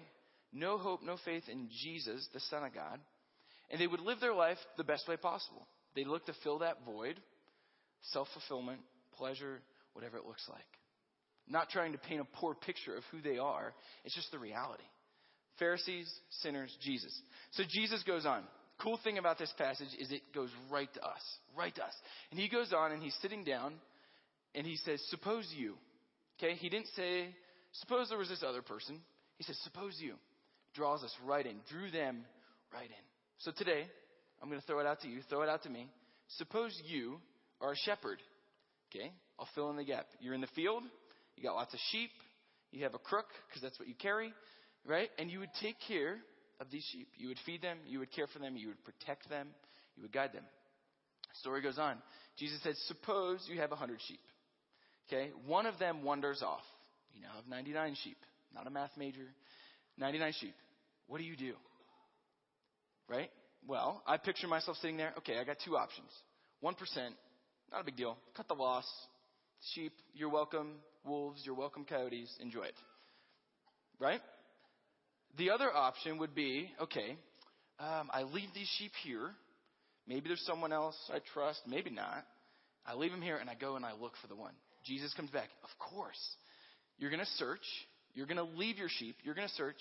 No 0.52 0.78
hope, 0.78 1.02
no 1.04 1.18
faith 1.26 1.44
in 1.50 1.70
Jesus, 1.82 2.28
the 2.34 2.40
Son 2.40 2.64
of 2.64 2.74
God. 2.74 3.00
And 3.72 3.82
they 3.82 3.88
would 3.88 4.00
live 4.00 4.20
their 4.20 4.34
life 4.34 4.60
the 4.78 4.84
best 4.84 5.08
way 5.08 5.18
possible. 5.18 5.68
They 5.96 6.06
look 6.06 6.26
to 6.28 6.34
fill 6.44 6.60
that 6.60 6.86
void, 6.86 7.20
self 8.12 8.28
fulfillment, 8.34 8.82
pleasure, 9.18 9.62
whatever 9.94 10.18
it 10.18 10.26
looks 10.26 10.48
like. 10.50 10.62
Not 11.48 11.70
trying 11.70 11.92
to 11.94 11.98
paint 11.98 12.22
a 12.22 12.38
poor 12.38 12.54
picture 12.54 12.96
of 12.96 13.04
who 13.12 13.22
they 13.22 13.38
are, 13.38 13.74
it's 14.06 14.16
just 14.16 14.32
the 14.32 14.40
reality. 14.40 14.84
Pharisees, 15.60 16.12
sinners, 16.42 16.76
Jesus. 16.82 17.14
So 17.52 17.64
Jesus 17.68 18.04
goes 18.04 18.26
on. 18.26 18.44
Cool 18.82 19.00
thing 19.04 19.18
about 19.18 19.38
this 19.38 19.54
passage 19.58 19.90
is 20.00 20.12
it 20.12 20.22
goes 20.34 20.50
right 20.72 20.92
to 20.94 21.02
us, 21.02 21.22
right 21.56 21.74
to 21.76 21.84
us. 21.84 21.94
And 22.32 22.40
he 22.40 22.50
goes 22.50 22.74
on 22.74 22.92
and 22.92 23.04
he's 23.04 23.16
sitting 23.22 23.44
down 23.44 23.76
and 24.56 24.66
he 24.66 24.78
says, 24.78 25.02
Suppose 25.10 25.48
you. 25.56 25.76
Okay, 26.38 26.56
he 26.56 26.70
didn't 26.70 26.90
say, 26.96 27.36
Suppose 27.74 28.10
there 28.10 28.18
was 28.18 28.30
this 28.30 28.44
other 28.48 28.62
person. 28.62 29.00
He 29.38 29.44
says, 29.44 29.58
Suppose 29.64 29.98
you. 30.00 30.16
Draws 30.76 31.04
us 31.04 31.14
right 31.26 31.46
in, 31.46 31.58
drew 31.70 31.92
them 31.92 32.26
right 32.74 32.86
in. 32.86 33.06
So 33.40 33.52
today, 33.56 33.86
I'm 34.42 34.50
going 34.50 34.60
to 34.60 34.66
throw 34.66 34.80
it 34.80 34.88
out 34.88 35.02
to 35.02 35.08
you, 35.08 35.20
throw 35.30 35.44
it 35.44 35.50
out 35.50 35.64
to 35.64 35.70
me. 35.70 35.88
Suppose 36.38 36.80
you 36.86 37.18
are 37.62 37.74
a 37.74 37.76
shepherd. 37.76 38.18
Okay, 38.90 39.12
I'll 39.40 39.48
fill 39.54 39.70
in 39.70 39.76
the 39.76 39.84
gap. 39.84 40.08
You're 40.20 40.34
in 40.34 40.42
the 40.42 40.48
field, 40.56 40.84
you 41.36 41.44
got 41.44 41.56
lots 41.56 41.74
of 41.74 41.80
sheep. 41.92 42.10
You 42.72 42.84
have 42.84 42.96
a 42.96 43.00
crook 43.00 43.28
because 43.48 43.62
that's 43.62 43.78
what 43.78 43.88
you 43.88 43.94
carry, 43.94 44.34
right? 44.86 45.10
And 45.20 45.30
you 45.30 45.40
would 45.40 45.54
take 45.62 45.76
care 45.88 46.18
of 46.60 46.68
these 46.72 46.84
sheep. 46.92 47.08
You 47.18 47.28
would 47.28 47.38
feed 47.46 47.62
them. 47.62 47.78
You 47.88 48.00
would 48.00 48.12
care 48.12 48.28
for 48.28 48.40
them. 48.40 48.58
You 48.58 48.70
would 48.70 48.84
protect 48.84 49.30
them. 49.30 49.50
You 49.96 50.04
would 50.04 50.12
guide 50.12 50.34
them. 50.34 50.44
Story 51.40 51.62
goes 51.62 51.78
on. 51.78 51.98
Jesus 52.38 52.60
said, 52.64 52.76
suppose 52.88 53.46
you 53.50 53.60
have 53.60 53.72
a 53.72 53.76
hundred 53.76 54.00
sheep. 54.08 54.20
Okay. 55.08 55.32
One 55.46 55.66
of 55.66 55.80
them 55.80 56.04
wanders 56.04 56.42
off. 56.42 56.64
You 57.14 57.22
now 57.22 57.30
have 57.36 57.48
99 57.48 57.96
sheep. 58.04 58.18
Not 58.54 58.68
a 58.68 58.70
math 58.70 58.92
major. 58.98 59.28
99 59.98 60.34
sheep. 60.40 60.56
What 61.08 61.18
do 61.20 61.24
you 61.24 61.36
do? 61.36 61.54
Right? 63.08 63.30
Well, 63.68 64.02
I 64.08 64.18
picture 64.18 64.48
myself 64.48 64.78
sitting 64.78 64.98
there. 64.98 65.14
Okay, 65.20 65.38
I 65.38 65.44
got 65.44 65.58
two 65.64 65.78
options. 65.78 66.10
1%, 66.64 66.76
not 67.72 67.82
a 67.82 67.84
big 67.84 67.96
deal. 67.96 68.18
Cut 68.36 68.48
the 68.48 68.54
loss. 68.54 68.86
Sheep, 69.74 69.94
you're 70.14 70.30
welcome. 70.30 70.76
Wolves, 71.06 71.42
you're 71.46 71.56
welcome. 71.56 71.86
Coyotes, 71.86 72.34
enjoy 72.42 72.64
it. 72.64 72.76
Right? 74.00 74.22
The 75.38 75.52
other 75.52 75.74
option 75.74 76.18
would 76.20 76.36
be 76.36 76.70
okay, 76.82 77.18
um, 77.80 78.10
I 78.14 78.24
leave 78.24 78.50
these 78.54 78.70
sheep 78.78 78.92
here. 79.04 79.32
Maybe 80.08 80.28
there's 80.28 80.46
someone 80.46 80.74
else 80.74 80.96
I 81.14 81.20
trust, 81.34 81.62
maybe 81.68 81.90
not. 81.90 82.26
I 82.86 82.96
leave 82.96 83.12
them 83.12 83.22
here 83.22 83.38
and 83.38 83.50
I 83.50 83.56
go 83.56 83.76
and 83.76 83.86
I 83.86 83.94
look 83.94 84.14
for 84.22 84.28
the 84.28 84.36
one. 84.36 84.54
Jesus 84.86 85.14
comes 85.14 85.30
back. 85.30 85.50
Of 85.64 85.70
course. 85.80 86.20
You're 86.98 87.10
going 87.10 87.20
to 87.20 87.32
search. 87.38 87.66
You're 88.14 88.28
going 88.28 88.38
to 88.38 88.58
leave 88.58 88.78
your 88.78 88.90
sheep. 88.90 89.16
You're 89.24 89.36
going 89.36 89.48
to 89.48 89.54
search. 89.56 89.80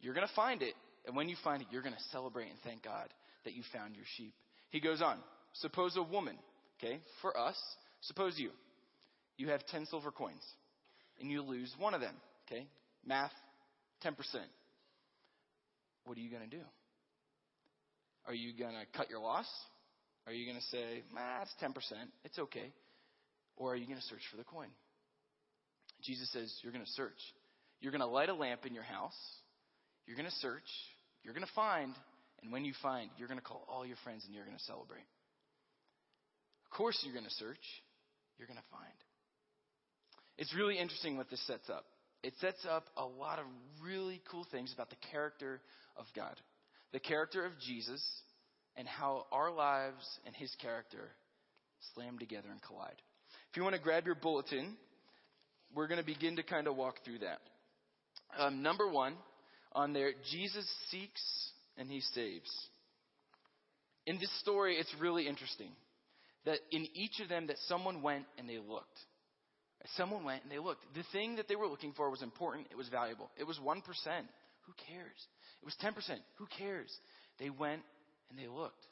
You're 0.00 0.14
going 0.14 0.26
to 0.26 0.34
find 0.34 0.62
it. 0.62 0.74
And 1.06 1.14
when 1.14 1.28
you 1.28 1.36
find 1.44 1.62
it, 1.62 1.68
you're 1.70 1.82
going 1.82 1.94
to 1.94 2.02
celebrate 2.10 2.48
and 2.48 2.58
thank 2.64 2.82
God 2.82 3.08
that 3.44 3.54
you 3.54 3.62
found 3.72 3.94
your 3.94 4.04
sheep. 4.16 4.34
He 4.70 4.80
goes 4.80 5.00
on. 5.00 5.18
Suppose 5.54 5.96
a 5.96 6.02
woman, 6.02 6.36
okay, 6.78 7.00
for 7.22 7.36
us, 7.38 7.56
suppose 8.02 8.34
you, 8.36 8.50
you 9.36 9.48
have 9.48 9.64
10 9.66 9.86
silver 9.86 10.10
coins 10.10 10.42
and 11.20 11.30
you 11.30 11.42
lose 11.42 11.72
one 11.78 11.94
of 11.94 12.00
them, 12.00 12.14
okay? 12.46 12.66
Math, 13.06 13.32
10%. 14.04 14.14
What 16.04 16.18
are 16.18 16.20
you 16.20 16.30
going 16.30 16.42
to 16.42 16.56
do? 16.56 16.62
Are 18.26 18.34
you 18.34 18.52
going 18.52 18.74
to 18.74 18.98
cut 18.98 19.08
your 19.08 19.20
loss? 19.20 19.46
Are 20.26 20.32
you 20.32 20.44
going 20.44 20.58
to 20.58 20.66
say, 20.66 21.02
nah, 21.14 21.42
it's 21.42 21.54
10%, 21.62 21.72
it's 22.24 22.38
okay? 22.38 22.72
Or 23.56 23.72
are 23.72 23.76
you 23.76 23.86
going 23.86 23.98
to 23.98 24.06
search 24.06 24.22
for 24.30 24.36
the 24.36 24.44
coin? 24.44 24.68
Jesus 26.02 26.30
says, 26.32 26.52
you're 26.62 26.72
going 26.72 26.84
to 26.84 26.90
search. 26.92 27.18
You're 27.80 27.92
going 27.92 28.00
to 28.00 28.06
light 28.06 28.28
a 28.28 28.34
lamp 28.34 28.66
in 28.66 28.74
your 28.74 28.84
house. 28.84 29.16
You're 30.06 30.16
going 30.16 30.28
to 30.28 30.36
search. 30.36 30.68
You're 31.22 31.34
going 31.34 31.46
to 31.46 31.52
find. 31.54 31.94
And 32.42 32.52
when 32.52 32.64
you 32.64 32.74
find, 32.82 33.10
you're 33.16 33.28
going 33.28 33.40
to 33.40 33.44
call 33.44 33.66
all 33.68 33.86
your 33.86 33.96
friends 34.04 34.24
and 34.26 34.34
you're 34.34 34.44
going 34.44 34.56
to 34.56 34.64
celebrate. 34.64 35.06
Of 36.64 36.76
course, 36.76 37.00
you're 37.04 37.14
going 37.14 37.24
to 37.24 37.34
search. 37.34 37.64
You're 38.38 38.46
going 38.46 38.58
to 38.58 38.70
find. 38.70 38.92
It's 40.38 40.54
really 40.54 40.78
interesting 40.78 41.16
what 41.16 41.30
this 41.30 41.44
sets 41.46 41.70
up. 41.70 41.84
It 42.22 42.34
sets 42.40 42.66
up 42.68 42.84
a 42.96 43.04
lot 43.04 43.38
of 43.38 43.46
really 43.82 44.20
cool 44.30 44.46
things 44.50 44.72
about 44.74 44.90
the 44.90 44.96
character 45.10 45.60
of 45.96 46.04
God, 46.14 46.34
the 46.92 47.00
character 47.00 47.44
of 47.46 47.52
Jesus, 47.66 48.02
and 48.76 48.86
how 48.86 49.26
our 49.32 49.50
lives 49.50 50.04
and 50.26 50.34
his 50.34 50.54
character 50.60 51.10
slam 51.94 52.18
together 52.18 52.48
and 52.50 52.60
collide. 52.62 53.00
If 53.56 53.58
you 53.58 53.64
want 53.64 53.76
to 53.76 53.80
grab 53.80 54.04
your 54.04 54.16
bulletin, 54.16 54.76
we're 55.74 55.86
going 55.86 55.98
to 55.98 56.04
begin 56.04 56.36
to 56.36 56.42
kind 56.42 56.66
of 56.66 56.76
walk 56.76 56.96
through 57.06 57.20
that. 57.20 57.38
Um, 58.38 58.62
number 58.62 58.86
one, 58.86 59.14
on 59.72 59.94
there, 59.94 60.10
Jesus 60.30 60.70
seeks 60.90 61.22
and 61.78 61.88
he 61.88 62.02
saves. 62.12 62.50
In 64.04 64.18
this 64.18 64.28
story, 64.40 64.76
it's 64.76 64.94
really 65.00 65.26
interesting 65.26 65.70
that 66.44 66.58
in 66.70 66.86
each 66.92 67.18
of 67.22 67.30
them 67.30 67.46
that 67.46 67.56
someone 67.66 68.02
went 68.02 68.26
and 68.36 68.46
they 68.46 68.58
looked. 68.58 68.98
Someone 69.96 70.22
went 70.22 70.42
and 70.42 70.52
they 70.52 70.58
looked. 70.58 70.84
The 70.94 71.04
thing 71.10 71.36
that 71.36 71.48
they 71.48 71.56
were 71.56 71.66
looking 71.66 71.94
for 71.94 72.10
was 72.10 72.20
important. 72.20 72.66
It 72.70 72.76
was 72.76 72.90
valuable. 72.90 73.30
It 73.38 73.44
was 73.44 73.58
1%. 73.58 73.80
Who 73.80 74.72
cares? 74.86 75.26
It 75.62 75.64
was 75.64 75.74
10%. 75.82 75.94
Who 76.36 76.46
cares? 76.58 76.94
They 77.38 77.48
went 77.48 77.80
and 78.28 78.38
they 78.38 78.48
looked. 78.48 78.84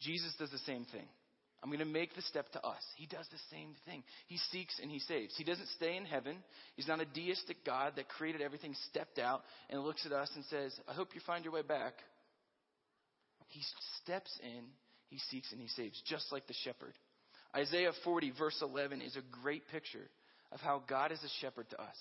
Jesus 0.00 0.32
does 0.38 0.52
the 0.52 0.58
same 0.58 0.84
thing. 0.92 1.08
I'm 1.66 1.72
going 1.72 1.80
to 1.80 1.92
make 1.92 2.14
the 2.14 2.22
step 2.22 2.48
to 2.52 2.64
us. 2.64 2.80
He 2.94 3.06
does 3.06 3.26
the 3.32 3.40
same 3.50 3.74
thing. 3.84 4.04
He 4.28 4.38
seeks 4.52 4.78
and 4.80 4.88
he 4.88 5.00
saves. 5.00 5.34
He 5.36 5.42
doesn't 5.42 5.66
stay 5.70 5.96
in 5.96 6.04
heaven. 6.04 6.36
He's 6.76 6.86
not 6.86 7.00
a 7.00 7.04
deistic 7.04 7.64
God 7.64 7.94
that 7.96 8.08
created 8.08 8.40
everything, 8.40 8.72
stepped 8.88 9.18
out, 9.18 9.42
and 9.68 9.82
looks 9.82 10.06
at 10.06 10.12
us 10.12 10.30
and 10.36 10.44
says, 10.44 10.72
I 10.88 10.92
hope 10.92 11.08
you 11.12 11.20
find 11.26 11.42
your 11.42 11.52
way 11.52 11.62
back. 11.62 11.94
He 13.48 13.62
steps 14.00 14.30
in, 14.44 14.62
he 15.08 15.18
seeks 15.28 15.50
and 15.50 15.60
he 15.60 15.66
saves, 15.66 16.00
just 16.06 16.30
like 16.30 16.46
the 16.46 16.54
shepherd. 16.62 16.92
Isaiah 17.52 17.90
40, 18.04 18.32
verse 18.38 18.62
11, 18.62 19.00
is 19.00 19.16
a 19.16 19.42
great 19.42 19.66
picture 19.66 20.08
of 20.52 20.60
how 20.60 20.84
God 20.88 21.10
is 21.10 21.24
a 21.24 21.40
shepherd 21.40 21.68
to 21.70 21.80
us. 21.80 21.96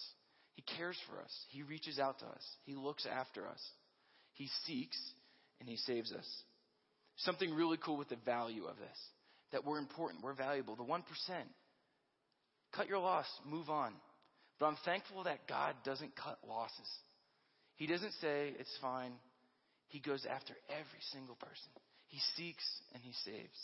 He 0.54 0.62
cares 0.78 0.98
for 1.10 1.20
us, 1.20 1.32
He 1.50 1.64
reaches 1.64 1.98
out 1.98 2.20
to 2.20 2.26
us, 2.26 2.44
He 2.66 2.76
looks 2.76 3.08
after 3.12 3.48
us, 3.48 3.62
He 4.34 4.48
seeks, 4.68 4.98
and 5.60 5.68
He 5.68 5.78
saves 5.78 6.12
us. 6.12 6.28
Something 7.18 7.56
really 7.56 7.78
cool 7.84 7.98
with 7.98 8.10
the 8.10 8.18
value 8.28 8.66
of 8.66 8.78
this 8.78 9.00
that 9.52 9.66
we're 9.66 9.80
important, 9.80 10.24
we're 10.24 10.34
valuable. 10.34 10.76
The 10.76 10.84
1%. 10.84 11.02
Cut 12.74 12.88
your 12.88 13.00
loss, 13.00 13.26
move 13.46 13.70
on. 13.70 13.94
But 14.60 14.68
I'm 14.68 14.78
thankful 14.86 15.24
that 15.24 15.48
God 15.48 15.76
doesn't 15.84 16.16
cut 16.16 16.40
losses. 16.48 16.90
He 17.76 17.88
doesn't 17.88 18.14
say, 18.22 18.54
it's 18.58 18.78
fine. 18.82 19.12
He 19.88 20.00
goes 20.00 20.26
after 20.30 20.54
every 20.70 21.02
single 21.12 21.36
person. 21.36 21.72
He 22.08 22.20
seeks 22.36 22.64
and 22.94 23.04
he 23.04 23.12
saves. 23.26 23.60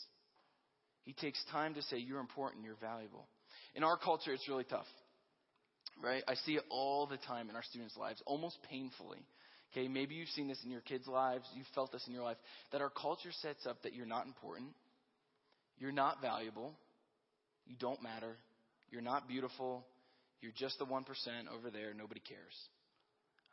He 1.03 1.13
takes 1.13 1.43
time 1.51 1.73
to 1.75 1.81
say, 1.83 1.97
You're 1.97 2.19
important, 2.19 2.63
you're 2.63 2.75
valuable. 2.75 3.27
In 3.75 3.83
our 3.83 3.97
culture, 3.97 4.33
it's 4.33 4.47
really 4.47 4.65
tough, 4.65 4.85
right? 6.01 6.23
I 6.27 6.35
see 6.35 6.53
it 6.53 6.63
all 6.69 7.07
the 7.07 7.17
time 7.17 7.49
in 7.49 7.55
our 7.55 7.63
students' 7.63 7.97
lives, 7.97 8.21
almost 8.25 8.57
painfully. 8.69 9.25
Okay, 9.71 9.87
maybe 9.87 10.15
you've 10.15 10.29
seen 10.29 10.47
this 10.47 10.59
in 10.65 10.69
your 10.69 10.81
kids' 10.81 11.07
lives, 11.07 11.45
you've 11.55 11.67
felt 11.73 11.91
this 11.91 12.05
in 12.05 12.13
your 12.13 12.23
life, 12.23 12.37
that 12.71 12.81
our 12.81 12.89
culture 12.89 13.31
sets 13.41 13.65
up 13.65 13.81
that 13.83 13.93
you're 13.93 14.05
not 14.05 14.25
important, 14.25 14.69
you're 15.81 15.91
not 15.91 16.21
valuable, 16.21 16.73
you 17.65 17.75
don't 17.79 18.03
matter, 18.03 18.37
you're 18.91 19.01
not 19.01 19.27
beautiful, 19.27 19.83
you're 20.39 20.51
just 20.55 20.77
the 20.77 20.85
1% 20.85 21.01
over 21.51 21.71
there, 21.71 21.95
nobody 21.97 22.19
cares. 22.19 22.55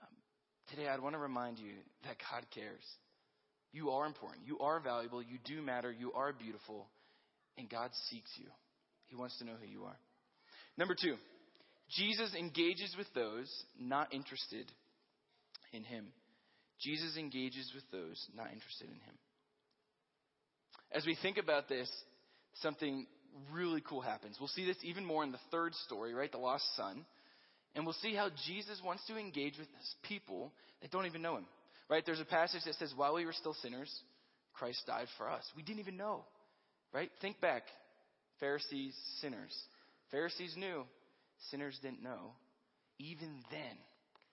Um, 0.02 0.14
today, 0.68 0.88
I'd 0.88 1.00
want 1.00 1.14
to 1.14 1.18
remind 1.18 1.58
you 1.58 1.72
that 2.04 2.16
God 2.30 2.44
cares. 2.54 2.84
You 3.72 3.90
are 3.90 4.04
important, 4.04 4.46
you 4.46 4.58
are 4.58 4.78
valuable, 4.78 5.22
you 5.22 5.38
do 5.46 5.62
matter, 5.62 5.90
you 5.90 6.12
are 6.12 6.34
beautiful, 6.34 6.86
and 7.56 7.68
God 7.68 7.90
seeks 8.10 8.30
you. 8.36 8.46
He 9.06 9.16
wants 9.16 9.38
to 9.38 9.44
know 9.44 9.54
who 9.58 9.66
you 9.66 9.84
are. 9.84 9.96
Number 10.76 10.94
two, 11.00 11.14
Jesus 11.96 12.34
engages 12.38 12.94
with 12.98 13.06
those 13.14 13.50
not 13.80 14.12
interested 14.12 14.70
in 15.72 15.82
him. 15.82 16.08
Jesus 16.78 17.16
engages 17.16 17.72
with 17.74 17.84
those 17.90 18.22
not 18.36 18.52
interested 18.52 18.88
in 18.88 18.96
him. 18.96 19.16
As 20.92 21.06
we 21.06 21.16
think 21.20 21.38
about 21.38 21.68
this, 21.68 21.90
something 22.62 23.06
really 23.52 23.82
cool 23.86 24.00
happens. 24.00 24.36
We'll 24.38 24.48
see 24.48 24.66
this 24.66 24.76
even 24.82 25.04
more 25.04 25.24
in 25.24 25.32
the 25.32 25.38
third 25.50 25.74
story, 25.86 26.14
right? 26.14 26.30
The 26.30 26.38
lost 26.38 26.64
son. 26.76 27.04
And 27.74 27.84
we'll 27.84 27.94
see 27.94 28.14
how 28.14 28.30
Jesus 28.46 28.80
wants 28.84 29.06
to 29.06 29.16
engage 29.16 29.58
with 29.58 29.68
people 30.02 30.52
that 30.82 30.90
don't 30.90 31.06
even 31.06 31.22
know 31.22 31.36
him. 31.36 31.46
Right? 31.88 32.04
There's 32.04 32.20
a 32.20 32.24
passage 32.24 32.62
that 32.66 32.74
says, 32.74 32.92
while 32.94 33.14
we 33.14 33.24
were 33.24 33.32
still 33.32 33.54
sinners, 33.62 33.90
Christ 34.54 34.82
died 34.86 35.06
for 35.16 35.28
us. 35.28 35.44
We 35.56 35.62
didn't 35.62 35.80
even 35.80 35.96
know. 35.96 36.24
Right? 36.92 37.10
Think 37.20 37.40
back. 37.40 37.62
Pharisees, 38.40 38.94
sinners. 39.20 39.56
Pharisees 40.10 40.54
knew, 40.56 40.84
sinners 41.50 41.78
didn't 41.82 42.02
know. 42.02 42.32
Even 42.98 43.42
then, 43.50 43.76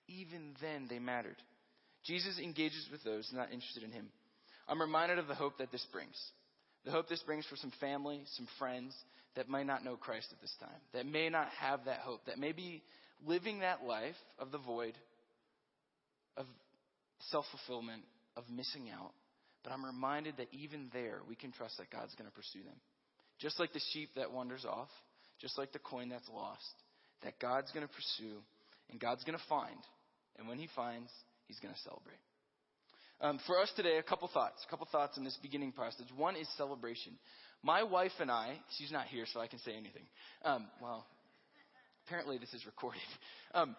even 0.08 0.53
then 0.62 0.88
they 0.89 1.00
mattered. 1.00 1.38
Jesus 2.03 2.39
engages 2.39 2.88
with 2.91 3.03
those 3.03 3.29
not 3.34 3.51
interested 3.51 3.84
in 3.84 3.91
him. 3.91 4.08
I'm 4.67 4.82
reminded 4.82 5.20
of 5.20 5.27
the 5.27 5.36
hope 5.36 5.58
that 5.60 5.72
this 5.72 5.86
brings. 5.91 6.20
The 6.86 6.92
hope 6.92 7.10
this 7.10 7.22
brings 7.24 7.46
for 7.48 7.56
some 7.56 7.72
family, 7.80 8.22
some 8.36 8.48
friends 8.60 8.96
that 9.36 9.50
might 9.50 9.65
not 9.65 9.84
know 9.84 9.96
Christ 9.96 10.27
at 10.32 10.39
this 10.42 10.54
time, 10.60 10.80
that 10.94 11.06
may 11.06 11.30
not 11.30 11.50
have 11.60 11.86
that 11.86 12.00
hope, 12.00 12.25
that 12.27 12.38
may 12.38 12.51
be 12.51 12.84
living 13.25 13.60
that 13.60 13.84
life 13.84 14.15
of 14.39 14.51
the 14.51 14.58
void, 14.60 14.94
of 16.38 16.46
self 17.32 17.46
fulfillment, 17.51 18.04
of 18.38 18.44
missing 18.50 18.89
out. 18.94 19.12
But 19.63 19.74
I'm 19.74 19.84
reminded 19.84 20.38
that 20.38 20.48
even 20.51 20.89
there, 20.94 21.22
we 21.27 21.36
can 21.36 21.51
trust 21.51 21.77
that 21.80 21.89
God's 21.89 22.13
going 22.15 22.30
to 22.30 22.36
pursue 22.36 22.63
them. 22.63 22.75
Just 23.39 23.60
like 23.60 23.74
the 23.74 23.82
sheep 23.92 24.10
that 24.15 24.32
wanders 24.32 24.63
off, 24.63 24.89
just 25.42 25.58
like 25.58 25.74
the 25.74 25.80
coin 25.80 26.10
that's 26.10 26.30
lost, 26.30 26.63
that 27.24 27.39
God's 27.39 27.72
going 27.72 27.86
to 27.86 27.92
pursue 27.92 28.38
and 28.92 29.00
God's 29.00 29.24
going 29.24 29.38
to 29.38 29.44
find. 29.50 29.80
And 30.38 30.48
when 30.48 30.60
He 30.60 30.70
finds, 30.75 31.10
He's 31.48 31.60
going 31.60 31.74
to 31.74 31.80
celebrate. 31.82 32.20
Um, 33.22 33.39
for 33.48 33.60
us 33.60 33.72
today, 33.75 33.98
a 33.98 34.03
couple 34.03 34.27
thoughts. 34.27 34.63
A 34.67 34.69
couple 34.69 34.88
thoughts 34.91 35.17
in 35.17 35.24
this 35.24 35.38
beginning 35.41 35.72
passage. 35.72 36.07
One 36.15 36.36
is 36.36 36.48
celebration. 36.57 37.13
My 37.63 37.84
wife 37.84 38.12
and 38.19 38.29
I, 38.29 38.57
she's 38.77 38.91
not 38.91 39.07
here, 39.07 39.25
so 39.31 39.39
I 39.39 39.48
can 39.48 39.60
say 39.60 39.72
anything. 39.72 40.03
Um, 40.43 40.67
well, 40.81 41.05
apparently 42.05 42.38
this 42.38 42.53
is 42.53 42.65
recorded. 42.65 43.01
Um, 43.53 43.74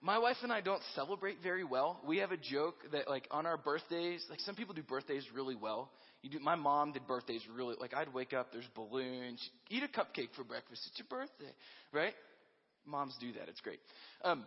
my 0.00 0.18
wife 0.18 0.38
and 0.42 0.52
I 0.52 0.60
don't 0.60 0.82
celebrate 0.96 1.36
very 1.40 1.62
well. 1.62 2.00
We 2.04 2.18
have 2.18 2.32
a 2.32 2.36
joke 2.36 2.74
that 2.90 3.08
like 3.08 3.28
on 3.30 3.46
our 3.46 3.56
birthdays, 3.56 4.24
like 4.28 4.40
some 4.40 4.56
people 4.56 4.74
do 4.74 4.82
birthdays 4.82 5.24
really 5.32 5.54
well. 5.54 5.90
You 6.22 6.30
do, 6.30 6.38
my 6.40 6.56
mom 6.56 6.92
did 6.92 7.06
birthdays 7.06 7.42
really, 7.54 7.76
like 7.78 7.94
I'd 7.94 8.12
wake 8.12 8.32
up, 8.32 8.52
there's 8.52 8.66
balloons, 8.74 9.40
eat 9.70 9.84
a 9.84 9.86
cupcake 9.86 10.30
for 10.36 10.42
breakfast, 10.42 10.82
it's 10.88 10.98
your 10.98 11.06
birthday, 11.08 11.52
right? 11.92 12.14
Moms 12.86 13.16
do 13.20 13.32
that, 13.34 13.48
it's 13.48 13.60
great. 13.60 13.78
Um, 14.24 14.44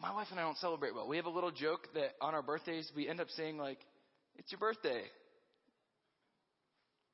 my 0.00 0.14
wife 0.14 0.28
and 0.30 0.40
I 0.40 0.42
don't 0.42 0.58
celebrate 0.58 0.94
well. 0.94 1.06
We 1.06 1.16
have 1.16 1.26
a 1.26 1.30
little 1.30 1.50
joke 1.50 1.88
that 1.94 2.12
on 2.20 2.34
our 2.34 2.42
birthdays, 2.42 2.90
we 2.96 3.08
end 3.08 3.20
up 3.20 3.28
saying 3.36 3.58
like, 3.58 3.78
it's 4.36 4.50
your 4.50 4.58
birthday. 4.58 5.02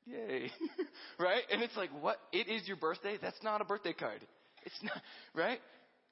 Yay. 0.05 0.49
right? 1.19 1.43
And 1.51 1.61
it's 1.61 1.75
like, 1.75 1.89
what? 2.01 2.17
It 2.31 2.47
is 2.47 2.67
your 2.67 2.77
birthday? 2.77 3.17
That's 3.21 3.41
not 3.43 3.61
a 3.61 3.65
birthday 3.65 3.93
card. 3.93 4.19
It's 4.63 4.83
not, 4.83 5.01
right? 5.35 5.59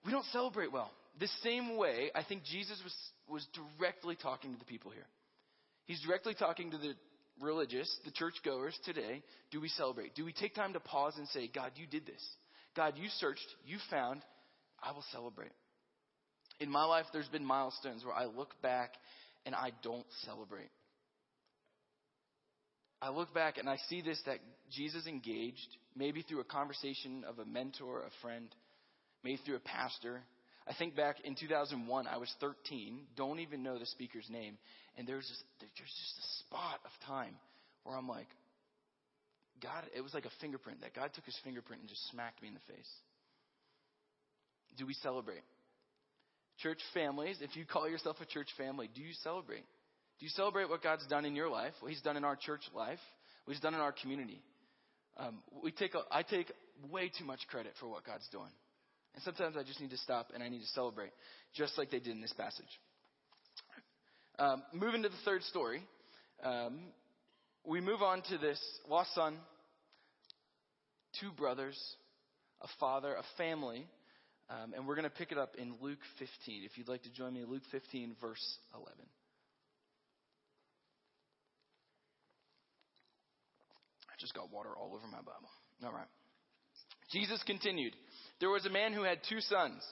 We 0.06 0.12
don't 0.12 0.26
celebrate 0.26 0.72
well. 0.72 0.92
The 1.20 1.30
same 1.44 1.78
way, 1.78 2.12
I 2.14 2.24
think 2.24 2.44
Jesus 2.44 2.80
was, 2.84 2.94
was 3.30 3.48
directly 3.80 4.18
talking 4.22 4.52
to 4.52 4.60
the 4.60 4.66
people 4.66 4.92
here. 4.92 5.08
He's 5.86 6.02
directly 6.02 6.34
talking 6.34 6.72
to 6.72 6.78
the 6.78 6.94
religious, 7.42 7.94
the 8.06 8.12
churchgoers 8.12 8.78
today, 8.86 9.24
do 9.52 9.62
we 9.62 9.70
celebrate? 9.70 10.16
Do 10.16 10.26
we 10.26 10.34
take 10.34 10.56
time 10.56 10.74
to 10.74 10.80
pause 10.80 11.14
and 11.18 11.28
say, 11.30 11.50
God, 11.54 11.72
you 11.76 11.86
did 11.88 12.06
this? 12.06 12.24
God, 12.76 12.94
you 12.98 13.08
searched, 13.20 13.46
you 13.66 13.78
found, 13.90 14.22
I 14.82 14.92
will 14.92 15.04
celebrate. 15.12 15.52
In 16.60 16.70
my 16.70 16.86
life, 16.86 17.06
there's 17.12 17.28
been 17.28 17.46
milestones 17.46 18.06
where 18.06 18.14
I 18.14 18.26
look 18.26 18.62
back 18.62 18.94
and 19.46 19.54
I 19.54 19.72
don't 19.84 20.06
celebrate. 20.26 20.70
I 23.02 23.10
look 23.10 23.34
back 23.34 23.58
and 23.58 23.70
I 23.70 23.78
see 23.90 24.02
this 24.02 24.20
that 24.26 24.40
Jesus 24.72 25.06
engaged, 25.06 25.68
maybe 25.96 26.22
through 26.22 26.40
a 26.40 26.46
conversation 26.46 27.24
of 27.28 27.40
a 27.40 27.46
mentor, 27.46 28.00
a 28.00 28.22
friend, 28.22 28.48
maybe 29.24 29.40
through 29.46 29.58
a 29.58 29.60
pastor. 29.60 30.22
I 30.68 30.74
think 30.74 30.96
back 30.96 31.18
in 31.24 31.36
2001, 31.36 32.08
I 32.08 32.18
was 32.18 32.34
13, 32.40 33.02
don't 33.16 33.40
even 33.40 33.62
know 33.62 33.78
the 33.78 33.86
speaker's 33.86 34.28
name, 34.30 34.58
and 34.98 35.08
there's 35.08 35.28
just, 35.28 35.44
just 35.76 36.18
a 36.18 36.46
spot 36.46 36.80
of 36.86 36.92
time 37.06 37.36
where 37.84 37.96
I'm 37.96 38.08
like, 38.08 38.28
God, 39.62 39.84
it 39.96 40.02
was 40.02 40.14
like 40.14 40.26
a 40.26 40.32
fingerprint, 40.42 40.82
that 40.82 40.96
God 40.96 41.12
took 41.14 41.26
his 41.26 41.38
fingerprint 41.44 41.82
and 41.82 41.90
just 41.90 42.10
smacked 42.12 42.42
me 42.42 42.48
in 42.48 42.54
the 42.56 42.74
face. 42.74 42.90
Do 44.78 44.86
we 44.86 44.94
celebrate? 44.96 45.44
Church 46.60 46.80
families, 46.94 47.38
if 47.42 47.56
you 47.56 47.66
call 47.66 47.90
yourself 47.90 48.18
a 48.22 48.26
church 48.26 48.48
family, 48.58 48.90
do 48.94 49.02
you 49.02 49.14
celebrate? 49.24 49.66
Do 50.20 50.26
you 50.26 50.30
celebrate 50.30 50.70
what 50.70 50.82
God's 50.82 51.06
done 51.08 51.26
in 51.26 51.36
your 51.36 51.50
life, 51.50 51.74
what 51.82 51.92
He's 51.92 52.02
done 52.02 52.18
in 52.18 52.24
our 52.24 52.36
church 52.36 52.62
life, 52.74 53.00
what 53.44 53.54
He's 53.54 53.62
done 53.62 53.74
in 53.74 53.82
our 53.82 53.92
community? 53.92 54.42
Um, 55.18 55.44
we 55.64 55.72
take 55.72 55.94
a, 55.96 56.02
I 56.12 56.24
take 56.24 56.52
way 56.90 57.12
too 57.18 57.26
much 57.26 57.40
credit 57.50 57.74
for 57.80 57.88
what 57.88 58.06
God's 58.06 58.28
doing. 58.30 58.52
And 59.14 59.24
sometimes 59.24 59.56
I 59.58 59.64
just 59.64 59.80
need 59.80 59.92
to 59.92 59.98
stop 59.98 60.32
and 60.34 60.44
I 60.44 60.50
need 60.50 60.60
to 60.60 60.68
celebrate, 60.68 61.12
just 61.54 61.78
like 61.78 61.90
they 61.90 62.00
did 62.00 62.14
in 62.14 62.22
this 62.22 62.34
passage. 62.34 62.66
Um, 64.38 64.64
moving 64.74 65.04
to 65.04 65.10
the 65.10 65.16
third 65.24 65.44
story, 65.44 65.82
um, 66.44 66.80
we 67.66 67.80
move 67.80 68.02
on 68.02 68.22
to 68.30 68.38
this 68.38 68.60
lost 68.90 69.14
son, 69.16 69.38
two 71.22 71.32
brothers, 71.32 71.80
a 72.62 72.68
father, 72.80 73.14
a 73.14 73.24
family, 73.38 73.88
um, 74.50 74.74
and 74.76 74.88
we're 74.88 74.96
going 74.96 75.10
to 75.10 75.16
pick 75.16 75.32
it 75.32 75.38
up 75.38 75.56
in 75.58 75.74
Luke 75.82 76.00
15. 76.20 76.64
If 76.64 76.78
you'd 76.78 76.88
like 76.88 77.04
to 77.04 77.12
join 77.12 77.34
me, 77.34 77.44
Luke 77.48 77.64
15, 77.72 78.16
verse 78.22 78.58
11. 78.74 78.94
I 84.10 84.14
just 84.20 84.34
got 84.34 84.52
water 84.52 84.70
all 84.78 84.94
over 84.94 85.08
my 85.12 85.18
Bible. 85.18 85.50
All 85.84 85.92
right. 85.92 86.08
Jesus 87.12 87.42
continued 87.46 87.94
There 88.40 88.50
was 88.50 88.66
a 88.66 88.70
man 88.70 88.94
who 88.94 89.04
had 89.04 89.20
two 89.30 89.42
sons. 89.42 89.84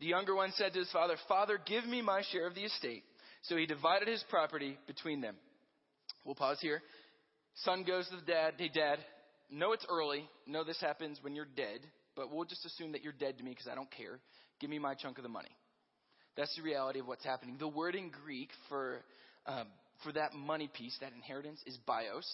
The 0.00 0.06
younger 0.06 0.34
one 0.34 0.52
said 0.52 0.72
to 0.74 0.78
his 0.78 0.90
father, 0.92 1.16
Father, 1.26 1.58
give 1.66 1.84
me 1.84 2.02
my 2.02 2.22
share 2.30 2.46
of 2.46 2.54
the 2.54 2.64
estate. 2.64 3.02
So 3.42 3.56
he 3.56 3.66
divided 3.66 4.08
his 4.08 4.24
property 4.28 4.78
between 4.86 5.20
them. 5.20 5.34
We'll 6.24 6.34
pause 6.34 6.58
here. 6.60 6.82
Son 7.64 7.84
goes 7.84 8.08
to 8.08 8.16
the 8.16 8.22
dad. 8.22 8.54
Hey, 8.58 8.70
dad, 8.72 8.98
know 9.50 9.72
it's 9.72 9.86
early. 9.90 10.28
Know 10.46 10.62
this 10.62 10.80
happens 10.80 11.18
when 11.22 11.34
you're 11.34 11.48
dead, 11.56 11.80
but 12.18 12.34
we'll 12.34 12.44
just 12.44 12.66
assume 12.66 12.92
that 12.92 13.04
you're 13.04 13.12
dead 13.12 13.38
to 13.38 13.44
me 13.44 13.52
because 13.52 13.68
I 13.68 13.76
don't 13.76 13.90
care. 13.92 14.18
Give 14.58 14.68
me 14.68 14.80
my 14.80 14.94
chunk 14.94 15.18
of 15.18 15.22
the 15.22 15.28
money. 15.28 15.54
That's 16.36 16.54
the 16.56 16.62
reality 16.62 16.98
of 16.98 17.06
what's 17.06 17.24
happening. 17.24 17.56
The 17.60 17.68
word 17.68 17.94
in 17.94 18.10
Greek 18.10 18.50
for, 18.68 18.98
um, 19.46 19.68
for 20.02 20.10
that 20.12 20.34
money 20.34 20.68
piece, 20.72 20.96
that 21.00 21.12
inheritance, 21.14 21.60
is 21.64 21.76
bios. 21.86 22.28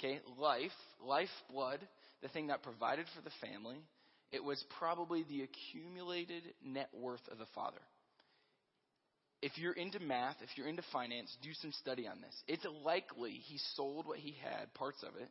Okay, 0.00 0.18
life, 0.36 0.72
life 1.00 1.28
blood, 1.48 1.78
the 2.22 2.28
thing 2.28 2.48
that 2.48 2.64
provided 2.64 3.06
for 3.14 3.22
the 3.22 3.30
family. 3.40 3.76
It 4.32 4.42
was 4.42 4.62
probably 4.80 5.24
the 5.28 5.42
accumulated 5.42 6.42
net 6.64 6.88
worth 6.92 7.22
of 7.30 7.38
the 7.38 7.46
father. 7.54 7.80
If 9.42 9.52
you're 9.58 9.74
into 9.74 10.00
math, 10.00 10.36
if 10.42 10.48
you're 10.56 10.66
into 10.66 10.82
finance, 10.92 11.36
do 11.40 11.50
some 11.62 11.70
study 11.80 12.08
on 12.08 12.20
this. 12.20 12.34
It's 12.48 12.66
likely 12.84 13.30
he 13.30 13.58
sold 13.76 14.08
what 14.08 14.18
he 14.18 14.34
had, 14.42 14.74
parts 14.74 15.04
of 15.04 15.14
it. 15.20 15.28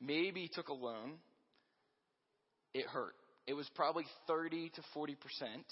Maybe 0.00 0.40
he 0.40 0.48
took 0.48 0.68
a 0.68 0.74
loan. 0.74 1.18
It 2.74 2.86
hurt. 2.86 3.14
It 3.50 3.54
was 3.54 3.68
probably 3.74 4.04
30 4.28 4.70
to 4.76 4.82
40 4.94 5.16
percent. 5.16 5.64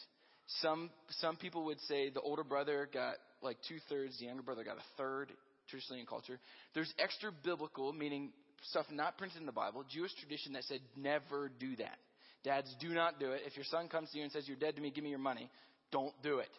Some 0.60 0.90
some 1.20 1.36
people 1.36 1.66
would 1.66 1.78
say 1.82 2.10
the 2.10 2.20
older 2.20 2.42
brother 2.42 2.88
got 2.92 3.14
like 3.40 3.56
two 3.68 3.76
thirds, 3.88 4.18
the 4.18 4.24
younger 4.24 4.42
brother 4.42 4.64
got 4.64 4.78
a 4.78 4.96
third 4.96 5.30
traditionally 5.68 6.00
in 6.00 6.06
culture. 6.06 6.40
There's 6.74 6.92
extra 6.98 7.30
biblical, 7.44 7.92
meaning 7.92 8.30
stuff 8.70 8.86
not 8.90 9.16
printed 9.16 9.38
in 9.38 9.46
the 9.46 9.52
Bible, 9.52 9.84
Jewish 9.88 10.10
tradition 10.18 10.54
that 10.54 10.64
said 10.64 10.80
never 10.96 11.52
do 11.60 11.76
that. 11.76 11.98
Dads, 12.42 12.74
do 12.80 12.88
not 12.88 13.20
do 13.20 13.30
it. 13.30 13.42
If 13.46 13.54
your 13.54 13.64
son 13.64 13.86
comes 13.88 14.10
to 14.10 14.18
you 14.18 14.24
and 14.24 14.32
says, 14.32 14.48
You're 14.48 14.56
dead 14.56 14.74
to 14.74 14.82
me, 14.82 14.90
give 14.90 15.04
me 15.04 15.10
your 15.10 15.20
money, 15.20 15.48
don't 15.92 16.14
do 16.20 16.38
it. 16.38 16.50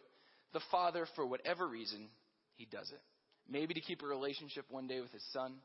The 0.54 0.62
father, 0.72 1.06
for 1.18 1.26
whatever 1.26 1.68
reason, 1.68 2.08
he 2.56 2.66
does 2.66 2.90
it. 2.92 3.02
Maybe 3.50 3.74
to 3.74 3.82
keep 3.82 4.04
a 4.04 4.08
relationship 4.08 4.64
one 4.70 4.88
day 4.88 5.02
with 5.02 5.12
his 5.12 5.24
son, 5.34 5.56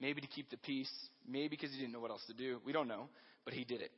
maybe 0.00 0.20
to 0.20 0.26
keep 0.26 0.50
the 0.50 0.56
peace, 0.56 0.90
maybe 1.28 1.48
because 1.48 1.70
he 1.70 1.78
didn't 1.78 1.92
know 1.92 2.00
what 2.00 2.10
else 2.10 2.24
to 2.26 2.34
do. 2.34 2.58
We 2.66 2.72
don't 2.72 2.88
know, 2.88 3.08
but 3.44 3.54
he 3.54 3.62
did 3.62 3.82
it. 3.82 3.92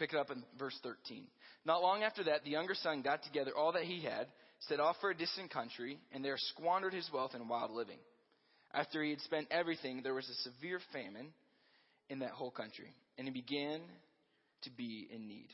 Pick 0.00 0.14
it 0.14 0.18
up 0.18 0.30
in 0.30 0.42
verse 0.58 0.78
13. 0.82 1.26
Not 1.66 1.82
long 1.82 2.02
after 2.02 2.24
that, 2.24 2.42
the 2.42 2.50
younger 2.50 2.74
son 2.74 3.02
got 3.02 3.22
together 3.22 3.52
all 3.54 3.72
that 3.72 3.82
he 3.82 4.00
had 4.00 4.28
set 4.60 4.80
off 4.80 4.96
for 4.98 5.10
a 5.10 5.14
distant 5.14 5.50
country, 5.50 5.98
and 6.10 6.24
there 6.24 6.36
squandered 6.38 6.94
his 6.94 7.10
wealth 7.12 7.34
in 7.34 7.48
wild 7.48 7.70
living. 7.70 7.98
After 8.72 9.02
he 9.02 9.10
had 9.10 9.20
spent 9.20 9.48
everything, 9.50 10.00
there 10.02 10.14
was 10.14 10.26
a 10.26 10.50
severe 10.50 10.80
famine 10.94 11.34
in 12.08 12.20
that 12.20 12.30
whole 12.30 12.50
country, 12.50 12.94
and 13.18 13.26
he 13.28 13.32
began 13.32 13.80
to 14.62 14.70
be 14.70 15.06
in 15.14 15.28
need. 15.28 15.48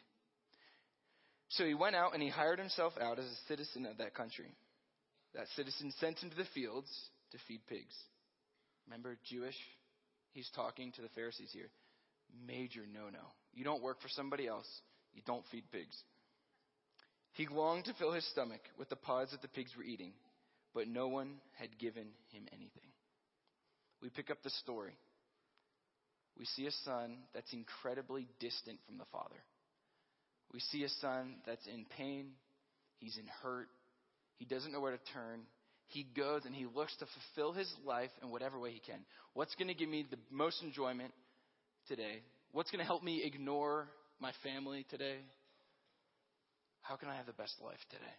So 1.48 1.64
he 1.64 1.74
went 1.74 1.96
out 1.96 2.14
and 2.14 2.22
he 2.22 2.28
hired 2.28 2.60
himself 2.60 2.92
out 3.00 3.18
as 3.18 3.24
a 3.24 3.48
citizen 3.48 3.84
of 3.84 3.98
that 3.98 4.14
country. 4.14 4.54
That 5.34 5.48
citizen 5.56 5.92
sent 5.98 6.20
him 6.20 6.30
to 6.30 6.36
the 6.36 6.46
fields 6.54 6.88
to 7.32 7.38
feed 7.48 7.66
pigs. 7.68 7.94
Remember, 8.86 9.18
Jewish? 9.28 9.56
He's 10.34 10.50
talking 10.54 10.92
to 10.92 11.02
the 11.02 11.08
Pharisees 11.16 11.50
here. 11.52 11.70
Major 12.46 12.82
no 12.92 13.08
no. 13.10 13.26
You 13.56 13.64
don't 13.64 13.82
work 13.82 14.00
for 14.00 14.08
somebody 14.10 14.46
else, 14.46 14.68
you 15.14 15.22
don't 15.26 15.44
feed 15.50 15.64
pigs. 15.72 15.96
He 17.32 17.48
longed 17.48 17.86
to 17.86 17.94
fill 17.94 18.12
his 18.12 18.28
stomach 18.30 18.60
with 18.78 18.88
the 18.88 18.96
pods 18.96 19.32
that 19.32 19.42
the 19.42 19.48
pigs 19.48 19.72
were 19.76 19.82
eating, 19.82 20.12
but 20.74 20.86
no 20.86 21.08
one 21.08 21.36
had 21.58 21.78
given 21.78 22.06
him 22.30 22.46
anything. 22.52 22.90
We 24.02 24.10
pick 24.10 24.30
up 24.30 24.42
the 24.42 24.50
story. 24.50 24.96
We 26.38 26.44
see 26.44 26.66
a 26.66 26.70
son 26.84 27.16
that's 27.34 27.52
incredibly 27.54 28.28
distant 28.40 28.78
from 28.86 28.98
the 28.98 29.06
father. 29.10 29.42
We 30.52 30.60
see 30.60 30.84
a 30.84 30.88
son 30.88 31.36
that's 31.46 31.66
in 31.66 31.86
pain. 31.96 32.32
He's 32.98 33.16
in 33.16 33.26
hurt. 33.42 33.68
He 34.38 34.44
doesn't 34.44 34.72
know 34.72 34.80
where 34.80 34.92
to 34.92 35.12
turn. 35.14 35.40
He 35.88 36.06
goes 36.16 36.42
and 36.44 36.54
he 36.54 36.66
looks 36.66 36.94
to 36.98 37.06
fulfill 37.06 37.52
his 37.52 37.72
life 37.86 38.10
in 38.22 38.30
whatever 38.30 38.58
way 38.58 38.72
he 38.72 38.80
can. 38.80 39.00
What's 39.32 39.54
going 39.54 39.68
to 39.68 39.74
give 39.74 39.88
me 39.88 40.06
the 40.10 40.18
most 40.30 40.62
enjoyment 40.62 41.12
today? 41.88 42.20
What's 42.56 42.70
going 42.70 42.80
to 42.80 42.86
help 42.86 43.02
me 43.02 43.22
ignore 43.22 43.86
my 44.18 44.32
family 44.42 44.86
today? 44.88 45.18
How 46.80 46.96
can 46.96 47.10
I 47.10 47.14
have 47.14 47.26
the 47.26 47.34
best 47.34 47.52
life 47.62 47.76
today? 47.90 48.14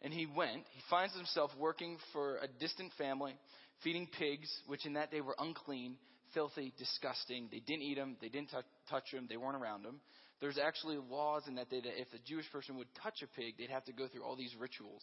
And 0.00 0.12
he 0.12 0.26
went. 0.26 0.62
He 0.70 0.80
finds 0.88 1.12
himself 1.16 1.50
working 1.58 1.96
for 2.12 2.36
a 2.36 2.46
distant 2.60 2.92
family, 2.96 3.34
feeding 3.82 4.06
pigs, 4.16 4.48
which 4.68 4.86
in 4.86 4.92
that 4.92 5.10
day 5.10 5.22
were 5.22 5.34
unclean, 5.40 5.96
filthy, 6.32 6.72
disgusting. 6.78 7.48
They 7.50 7.58
didn't 7.58 7.82
eat 7.82 7.96
them. 7.96 8.16
They 8.20 8.28
didn't 8.28 8.50
t- 8.50 8.58
touch 8.88 9.10
them. 9.12 9.26
They 9.28 9.36
weren't 9.36 9.60
around 9.60 9.82
them. 9.82 9.98
There's 10.40 10.56
actually 10.56 10.98
laws 11.10 11.42
in 11.48 11.56
that 11.56 11.68
day 11.68 11.80
that 11.80 12.00
if 12.00 12.06
a 12.14 12.24
Jewish 12.24 12.48
person 12.52 12.76
would 12.76 12.86
touch 13.02 13.22
a 13.24 13.40
pig, 13.40 13.54
they'd 13.58 13.70
have 13.70 13.86
to 13.86 13.92
go 13.92 14.06
through 14.06 14.22
all 14.22 14.36
these 14.36 14.54
rituals 14.56 15.02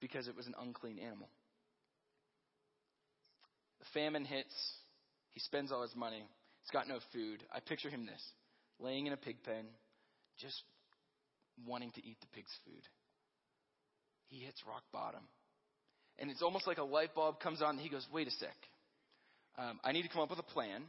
because 0.00 0.28
it 0.28 0.34
was 0.34 0.46
an 0.46 0.54
unclean 0.58 0.98
animal. 0.98 1.28
The 3.80 3.86
famine 3.92 4.24
hits. 4.24 4.54
He 5.34 5.40
spends 5.40 5.70
all 5.70 5.82
his 5.82 5.94
money. 5.94 6.24
He's 6.62 6.70
got 6.70 6.88
no 6.88 6.98
food. 7.12 7.42
I 7.52 7.60
picture 7.60 7.90
him 7.90 8.06
this 8.06 8.22
laying 8.80 9.06
in 9.06 9.12
a 9.12 9.16
pig 9.16 9.36
pen, 9.44 9.64
just 10.38 10.62
wanting 11.66 11.90
to 11.92 12.04
eat 12.04 12.16
the 12.20 12.26
pig's 12.34 12.50
food. 12.64 12.82
He 14.28 14.38
hits 14.38 14.60
rock 14.66 14.82
bottom. 14.92 15.22
And 16.18 16.30
it's 16.30 16.42
almost 16.42 16.66
like 16.66 16.78
a 16.78 16.84
light 16.84 17.14
bulb 17.14 17.40
comes 17.40 17.62
on 17.62 17.78
he 17.78 17.88
goes, 17.88 18.06
wait 18.12 18.26
a 18.26 18.30
sec. 18.30 18.54
Um, 19.58 19.78
I 19.84 19.92
need 19.92 20.02
to 20.02 20.08
come 20.08 20.22
up 20.22 20.30
with 20.30 20.38
a 20.38 20.42
plan. 20.54 20.82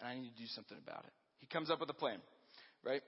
And 0.00 0.08
I 0.08 0.14
need 0.14 0.30
to 0.30 0.42
do 0.42 0.48
something 0.54 0.76
about 0.82 1.04
it. 1.04 1.12
He 1.38 1.46
comes 1.46 1.70
up 1.70 1.80
with 1.80 1.90
a 1.90 1.94
plan, 1.94 2.18
right? 2.84 3.02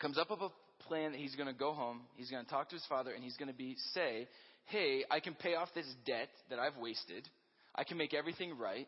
Comes 0.00 0.18
up 0.18 0.30
with 0.30 0.40
a 0.40 0.50
plan 0.84 1.12
that 1.12 1.18
he's 1.18 1.34
going 1.34 1.48
to 1.48 1.54
go 1.54 1.72
home. 1.72 2.02
He's 2.16 2.30
going 2.30 2.44
to 2.44 2.50
talk 2.50 2.68
to 2.68 2.74
his 2.76 2.84
father 2.88 3.12
and 3.12 3.24
he's 3.24 3.36
going 3.36 3.48
to 3.48 3.56
be 3.56 3.76
say, 3.94 4.28
"Hey, 4.66 5.04
I 5.10 5.20
can 5.20 5.34
pay 5.34 5.54
off 5.54 5.68
this 5.74 5.86
debt 6.06 6.28
that 6.50 6.58
I've 6.58 6.76
wasted. 6.76 7.28
I 7.74 7.84
can 7.84 7.96
make 7.96 8.14
everything 8.14 8.56
right. 8.56 8.86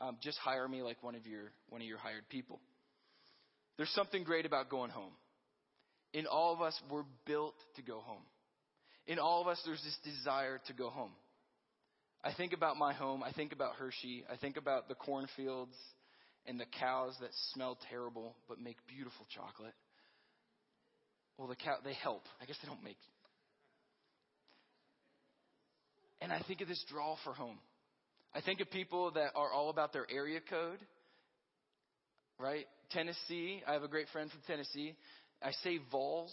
Um, 0.00 0.16
just 0.22 0.38
hire 0.38 0.68
me 0.68 0.82
like 0.82 1.02
one 1.02 1.14
of 1.14 1.26
your 1.26 1.52
one 1.68 1.80
of 1.80 1.86
your 1.86 1.98
hired 1.98 2.28
people." 2.28 2.60
There's 3.76 3.90
something 3.90 4.24
great 4.24 4.44
about 4.44 4.68
going 4.68 4.90
home. 4.90 5.12
In 6.12 6.26
all 6.26 6.52
of 6.52 6.60
us, 6.60 6.78
we're 6.90 7.04
built 7.26 7.54
to 7.76 7.82
go 7.82 8.00
home. 8.00 8.22
In 9.06 9.18
all 9.18 9.40
of 9.40 9.46
us, 9.46 9.60
there's 9.64 9.82
this 9.82 9.98
desire 10.04 10.60
to 10.66 10.72
go 10.72 10.90
home. 10.90 11.12
I 12.24 12.32
think 12.32 12.52
about 12.52 12.76
my 12.76 12.92
home. 12.92 13.22
I 13.22 13.32
think 13.32 13.52
about 13.52 13.76
Hershey. 13.76 14.24
I 14.30 14.36
think 14.36 14.56
about 14.56 14.88
the 14.88 14.94
cornfields 14.94 15.76
and 16.46 16.58
the 16.58 16.66
cows 16.80 17.16
that 17.20 17.30
smell 17.52 17.78
terrible 17.88 18.34
but 18.48 18.58
make 18.58 18.76
beautiful 18.88 19.26
chocolate. 19.34 19.74
Well, 21.36 21.46
the 21.46 21.54
cow, 21.54 21.76
they 21.84 21.94
help. 21.94 22.22
I 22.42 22.46
guess 22.46 22.56
they 22.62 22.68
don't 22.68 22.82
make. 22.82 22.98
And 26.20 26.32
I 26.32 26.42
think 26.48 26.60
of 26.60 26.68
this 26.68 26.84
draw 26.88 27.16
for 27.22 27.32
home. 27.32 27.58
I 28.38 28.40
think 28.40 28.60
of 28.60 28.70
people 28.70 29.10
that 29.12 29.32
are 29.34 29.50
all 29.50 29.68
about 29.68 29.92
their 29.92 30.06
area 30.08 30.38
code, 30.48 30.78
right? 32.38 32.66
Tennessee. 32.92 33.64
I 33.66 33.72
have 33.72 33.82
a 33.82 33.88
great 33.88 34.06
friend 34.12 34.30
from 34.30 34.38
Tennessee. 34.46 34.94
I 35.42 35.50
say 35.64 35.80
Vols, 35.90 36.32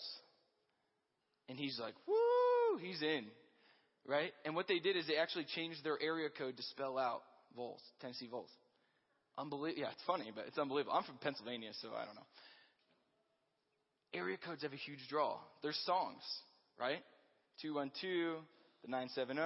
and 1.50 1.58
he's 1.58 1.80
like, 1.80 1.96
woo, 2.08 2.78
he's 2.80 3.02
in, 3.02 3.26
right? 4.08 4.32
And 4.46 4.54
what 4.54 4.68
they 4.68 4.78
did 4.78 4.96
is 4.96 5.08
they 5.08 5.16
actually 5.18 5.48
changed 5.56 5.84
their 5.84 5.98
area 6.00 6.30
code 6.30 6.58
to 6.58 6.64
spell 6.64 7.00
out 7.00 7.24
Vols, 7.56 7.82
Tennessee 8.02 8.28
Vols. 8.30 8.52
Unbelievable. 9.36 9.82
Yeah, 9.82 9.90
it's 9.92 10.04
funny, 10.06 10.32
but 10.34 10.46
it's 10.48 10.60
unbelievable. 10.60 10.96
I'm 10.96 11.06
from 11.06 11.18
Pennsylvania, 11.18 11.72
so 11.82 11.88
I 11.90 12.06
don't 12.06 12.14
know. 12.14 12.28
Area 14.14 14.38
codes 14.46 14.62
have 14.62 14.74
a 14.74 14.76
huge 14.76 15.02
draw. 15.10 15.40
There's 15.64 15.80
songs, 15.88 16.22
right? 16.80 17.02
212, 17.64 18.44
the 18.84 18.92
970. 18.92 19.42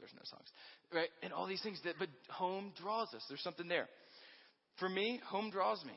There's 0.00 0.10
no 0.18 0.24
songs, 0.24 0.48
right? 0.94 1.08
And 1.22 1.32
all 1.32 1.46
these 1.46 1.62
things 1.62 1.78
that, 1.84 1.94
but 1.98 2.08
home 2.30 2.72
draws 2.80 3.12
us. 3.14 3.22
There's 3.28 3.42
something 3.42 3.68
there. 3.68 3.88
For 4.78 4.88
me, 4.88 5.20
home 5.26 5.50
draws 5.50 5.84
me. 5.84 5.94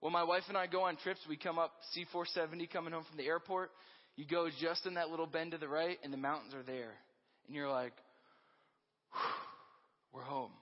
When 0.00 0.12
my 0.12 0.24
wife 0.24 0.44
and 0.48 0.56
I 0.56 0.66
go 0.66 0.82
on 0.82 0.96
trips, 0.96 1.20
we 1.28 1.36
come 1.36 1.58
up 1.58 1.72
C470 1.96 2.70
coming 2.70 2.92
home 2.92 3.04
from 3.08 3.18
the 3.18 3.26
airport. 3.26 3.70
You 4.16 4.24
go 4.24 4.48
just 4.60 4.86
in 4.86 4.94
that 4.94 5.10
little 5.10 5.26
bend 5.26 5.52
to 5.52 5.58
the 5.58 5.68
right, 5.68 5.98
and 6.02 6.12
the 6.12 6.18
mountains 6.18 6.54
are 6.54 6.62
there. 6.62 6.92
And 7.46 7.54
you're 7.54 7.70
like, 7.70 7.92
we're 10.12 10.22
home. 10.22 10.52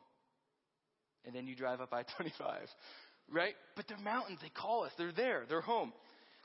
And 1.24 1.34
then 1.34 1.46
you 1.46 1.54
drive 1.54 1.80
up 1.80 1.92
I 1.92 2.02
25, 2.16 2.60
right? 3.32 3.54
But 3.76 3.86
they're 3.88 3.98
mountains. 3.98 4.38
They 4.42 4.50
call 4.50 4.84
us. 4.84 4.92
They're 4.98 5.12
there. 5.12 5.44
They're 5.48 5.60
home. 5.60 5.92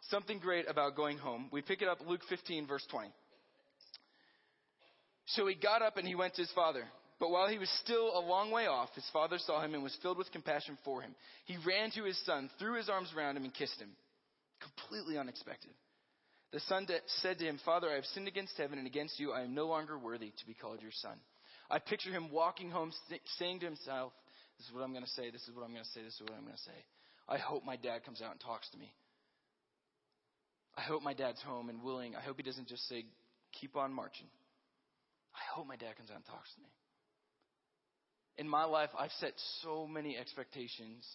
Something 0.10 0.40
great 0.40 0.70
about 0.70 0.96
going 0.96 1.18
home. 1.18 1.48
We 1.52 1.62
pick 1.62 1.82
it 1.82 1.88
up 1.88 2.00
Luke 2.06 2.22
15, 2.30 2.68
verse 2.68 2.86
20. 2.92 3.10
So 5.28 5.48
he 5.48 5.56
got 5.56 5.82
up 5.82 5.98
and 5.98 6.06
he 6.06 6.16
went 6.16 6.36
to 6.36 6.42
his 6.42 6.52
father. 6.52 6.84
But 7.24 7.32
while 7.32 7.48
he 7.48 7.58
was 7.58 7.70
still 7.82 8.12
a 8.18 8.20
long 8.20 8.52
way 8.52 8.68
off, 8.68 8.90
his 8.96 9.10
father 9.14 9.38
saw 9.38 9.62
him 9.64 9.74
and 9.76 9.82
was 9.82 9.98
filled 10.02 10.18
with 10.18 10.30
compassion 10.34 10.78
for 10.84 11.02
him. 11.02 11.16
He 11.46 11.56
ran 11.66 11.90
to 11.92 12.04
his 12.04 12.20
son, 12.26 12.50
threw 12.60 12.76
his 12.76 12.90
arms 12.90 13.14
around 13.16 13.38
him, 13.38 13.46
and 13.46 13.54
kissed 13.54 13.80
him. 13.80 13.92
Completely 14.60 15.18
unexpected. 15.18 15.72
The 16.52 16.60
son 16.68 16.86
said 17.22 17.40
to 17.40 17.46
him, 17.46 17.62
Father, 17.64 17.90
I 17.90 17.96
have 17.96 18.04
sinned 18.08 18.28
against 18.28 18.58
heaven 18.58 18.78
and 18.78 18.86
against 18.86 19.22
you. 19.22 19.32
I 19.32 19.44
am 19.44 19.56
no 19.56 19.68
longer 19.68 19.98
worthy 19.98 20.32
to 20.38 20.46
be 20.46 20.54
called 20.54 20.82
your 20.82 20.92
son. 20.92 21.16
I 21.72 21.80
picture 21.80 22.10
him 22.10 22.30
walking 22.30 22.70
home, 22.70 22.92
saying 23.40 23.62
to 23.62 23.68
himself, 23.68 24.12
This 24.58 24.68
is 24.68 24.74
what 24.74 24.84
I'm 24.84 24.92
going 24.92 25.06
to 25.06 25.12
say, 25.12 25.32
this 25.32 25.44
is 25.44 25.56
what 25.56 25.64
I'm 25.64 25.72
going 25.72 25.86
to 25.86 25.92
say, 25.92 26.04
this 26.04 26.16
is 26.16 26.22
what 26.24 26.34
I'm 26.34 26.44
going 26.44 26.58
to 26.58 26.64
say. 26.64 26.80
I 27.30 27.38
hope 27.38 27.64
my 27.64 27.78
dad 27.78 28.04
comes 28.04 28.22
out 28.22 28.32
and 28.32 28.40
talks 28.42 28.70
to 28.72 28.78
me. 28.78 28.92
I 30.78 30.82
hope 30.82 31.02
my 31.02 31.14
dad's 31.14 31.42
home 31.42 31.70
and 31.70 31.84
willing. 31.84 32.18
I 32.18 32.20
hope 32.20 32.36
he 32.36 32.44
doesn't 32.44 32.68
just 32.68 32.86
say, 32.90 33.06
Keep 33.62 33.78
on 33.78 33.94
marching. 33.94 34.28
I 35.34 35.56
hope 35.56 35.68
my 35.68 35.78
dad 35.78 35.96
comes 35.96 36.10
out 36.10 36.18
and 36.18 36.26
talks 36.26 36.54
to 36.56 36.60
me 36.60 36.68
in 38.38 38.48
my 38.48 38.66
life, 38.66 38.90
I've 38.98 39.12
set 39.20 39.34
so 39.62 39.88
many 39.88 40.18
expectations 40.18 41.08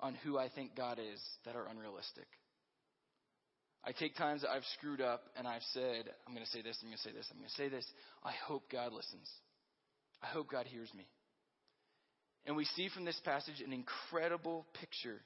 on 0.00 0.14
who 0.22 0.38
I 0.38 0.48
think 0.48 0.76
God 0.76 0.98
is 0.98 1.20
that 1.44 1.56
are 1.56 1.66
unrealistic. 1.68 2.26
I 3.84 3.92
take 3.92 4.16
times 4.16 4.42
that 4.42 4.50
I've 4.50 4.64
screwed 4.78 5.00
up 5.00 5.22
and 5.36 5.46
I've 5.46 5.62
said, 5.72 6.10
I'm 6.26 6.34
going 6.34 6.44
to 6.44 6.50
say 6.50 6.60
this, 6.60 6.76
I'm 6.82 6.88
going 6.88 6.96
to 6.96 7.02
say 7.02 7.12
this, 7.12 7.28
I'm 7.30 7.38
going 7.38 7.48
to 7.48 7.54
say 7.54 7.68
this. 7.68 7.86
I 8.24 8.32
hope 8.46 8.64
God 8.70 8.92
listens. 8.92 9.30
I 10.22 10.26
hope 10.26 10.50
God 10.50 10.66
hears 10.66 10.92
me. 10.94 11.06
And 12.46 12.56
we 12.56 12.64
see 12.64 12.88
from 12.88 13.04
this 13.04 13.20
passage 13.24 13.60
an 13.64 13.72
incredible 13.72 14.66
picture 14.80 15.20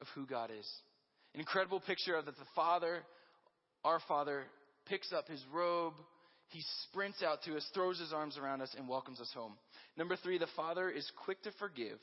of 0.00 0.06
who 0.14 0.26
God 0.26 0.50
is. 0.50 0.66
An 1.34 1.40
incredible 1.40 1.80
picture 1.80 2.16
of 2.16 2.24
that 2.26 2.36
the 2.36 2.44
Father, 2.54 3.02
our 3.84 4.00
Father, 4.08 4.44
picks 4.86 5.12
up 5.12 5.28
his 5.28 5.42
robe, 5.52 5.94
he 6.50 6.62
sprints 6.88 7.22
out 7.22 7.42
to 7.44 7.56
us, 7.56 7.64
throws 7.72 7.98
his 7.98 8.12
arms 8.12 8.36
around 8.36 8.60
us, 8.60 8.74
and 8.76 8.88
welcomes 8.88 9.20
us 9.20 9.30
home. 9.32 9.52
Number 9.96 10.16
three, 10.16 10.36
the 10.36 10.48
Father 10.56 10.90
is 10.90 11.08
quick 11.24 11.42
to 11.44 11.52
forgive, 11.58 11.98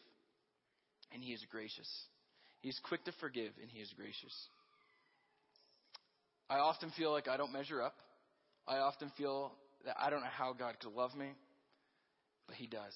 and 1.13 1.21
he 1.21 1.33
is 1.33 1.43
gracious. 1.51 1.89
He 2.61 2.69
is 2.69 2.79
quick 2.87 3.03
to 3.05 3.11
forgive, 3.19 3.51
and 3.61 3.69
he 3.69 3.79
is 3.79 3.91
gracious. 3.95 4.33
I 6.49 6.59
often 6.59 6.91
feel 6.97 7.11
like 7.11 7.27
I 7.27 7.35
don't 7.35 7.51
measure 7.51 7.81
up. 7.81 7.95
I 8.67 8.77
often 8.77 9.11
feel 9.17 9.51
that 9.85 9.95
I 9.99 10.09
don't 10.09 10.21
know 10.21 10.27
how 10.31 10.53
God 10.53 10.75
could 10.81 10.93
love 10.93 11.13
me, 11.13 11.27
but 12.47 12.55
he 12.55 12.67
does. 12.67 12.93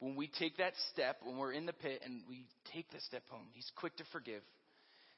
When 0.00 0.16
we 0.16 0.28
take 0.38 0.56
that 0.56 0.72
step, 0.92 1.18
when 1.24 1.36
we're 1.36 1.52
in 1.52 1.66
the 1.66 1.72
pit 1.74 2.00
and 2.04 2.22
we 2.28 2.46
take 2.72 2.90
the 2.90 3.00
step 3.00 3.22
home, 3.28 3.46
he's 3.52 3.70
quick 3.76 3.96
to 3.98 4.04
forgive, 4.12 4.42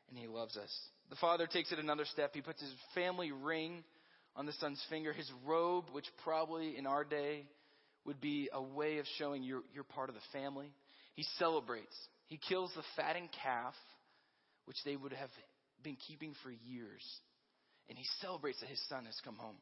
and 0.09 0.19
he 0.19 0.27
loves 0.27 0.57
us. 0.57 0.71
The 1.09 1.17
Father 1.17 1.47
takes 1.47 1.71
it 1.71 1.79
another 1.79 2.05
step. 2.05 2.33
He 2.35 2.41
puts 2.41 2.61
his 2.61 2.75
family 2.97 3.31
ring 3.31 3.85
on 4.37 4.47
the 4.47 4.53
son's 4.53 4.83
finger, 4.91 5.13
his 5.13 5.31
robe, 5.47 5.87
which 5.93 6.07
probably 6.23 6.77
in 6.77 6.87
our 6.87 7.05
day 7.05 7.47
would 8.05 8.21
be 8.21 8.49
a 8.53 8.63
way 8.63 8.99
of 8.99 9.07
showing 9.19 9.43
you're, 9.43 9.63
you're 9.75 9.85
part 9.85 10.09
of 10.09 10.15
the 10.15 10.39
family. 10.39 10.71
He 11.15 11.25
celebrates. 11.39 11.97
He 12.29 12.39
kills 12.49 12.71
the 12.77 12.83
fattened 12.97 13.31
calf, 13.43 13.75
which 14.67 14.77
they 14.85 14.95
would 14.95 15.13
have 15.13 15.31
been 15.83 15.97
keeping 16.07 16.35
for 16.43 16.51
years. 16.51 17.03
And 17.89 17.97
he 17.97 18.05
celebrates 18.21 18.61
that 18.61 18.69
his 18.69 18.83
son 18.89 19.07
has 19.07 19.17
come 19.25 19.37
home. 19.37 19.57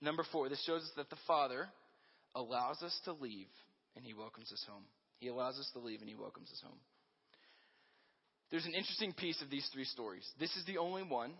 Number 0.00 0.24
four, 0.32 0.48
this 0.48 0.62
shows 0.64 0.82
us 0.82 0.90
that 0.96 1.10
the 1.10 1.16
Father 1.26 1.68
allows 2.34 2.82
us 2.82 2.98
to 3.04 3.12
leave 3.12 3.48
and 3.96 4.04
he 4.04 4.14
welcomes 4.14 4.50
us 4.52 4.64
home. 4.68 4.84
He 5.18 5.28
allows 5.28 5.58
us 5.58 5.68
to 5.74 5.80
leave 5.80 6.00
and 6.00 6.08
he 6.08 6.14
welcomes 6.14 6.48
us 6.50 6.62
home. 6.64 6.78
There's 8.50 8.64
an 8.64 8.74
interesting 8.74 9.12
piece 9.12 9.40
of 9.42 9.50
these 9.50 9.68
three 9.72 9.84
stories. 9.84 10.26
This 10.38 10.54
is 10.56 10.64
the 10.64 10.78
only 10.78 11.02
one 11.02 11.32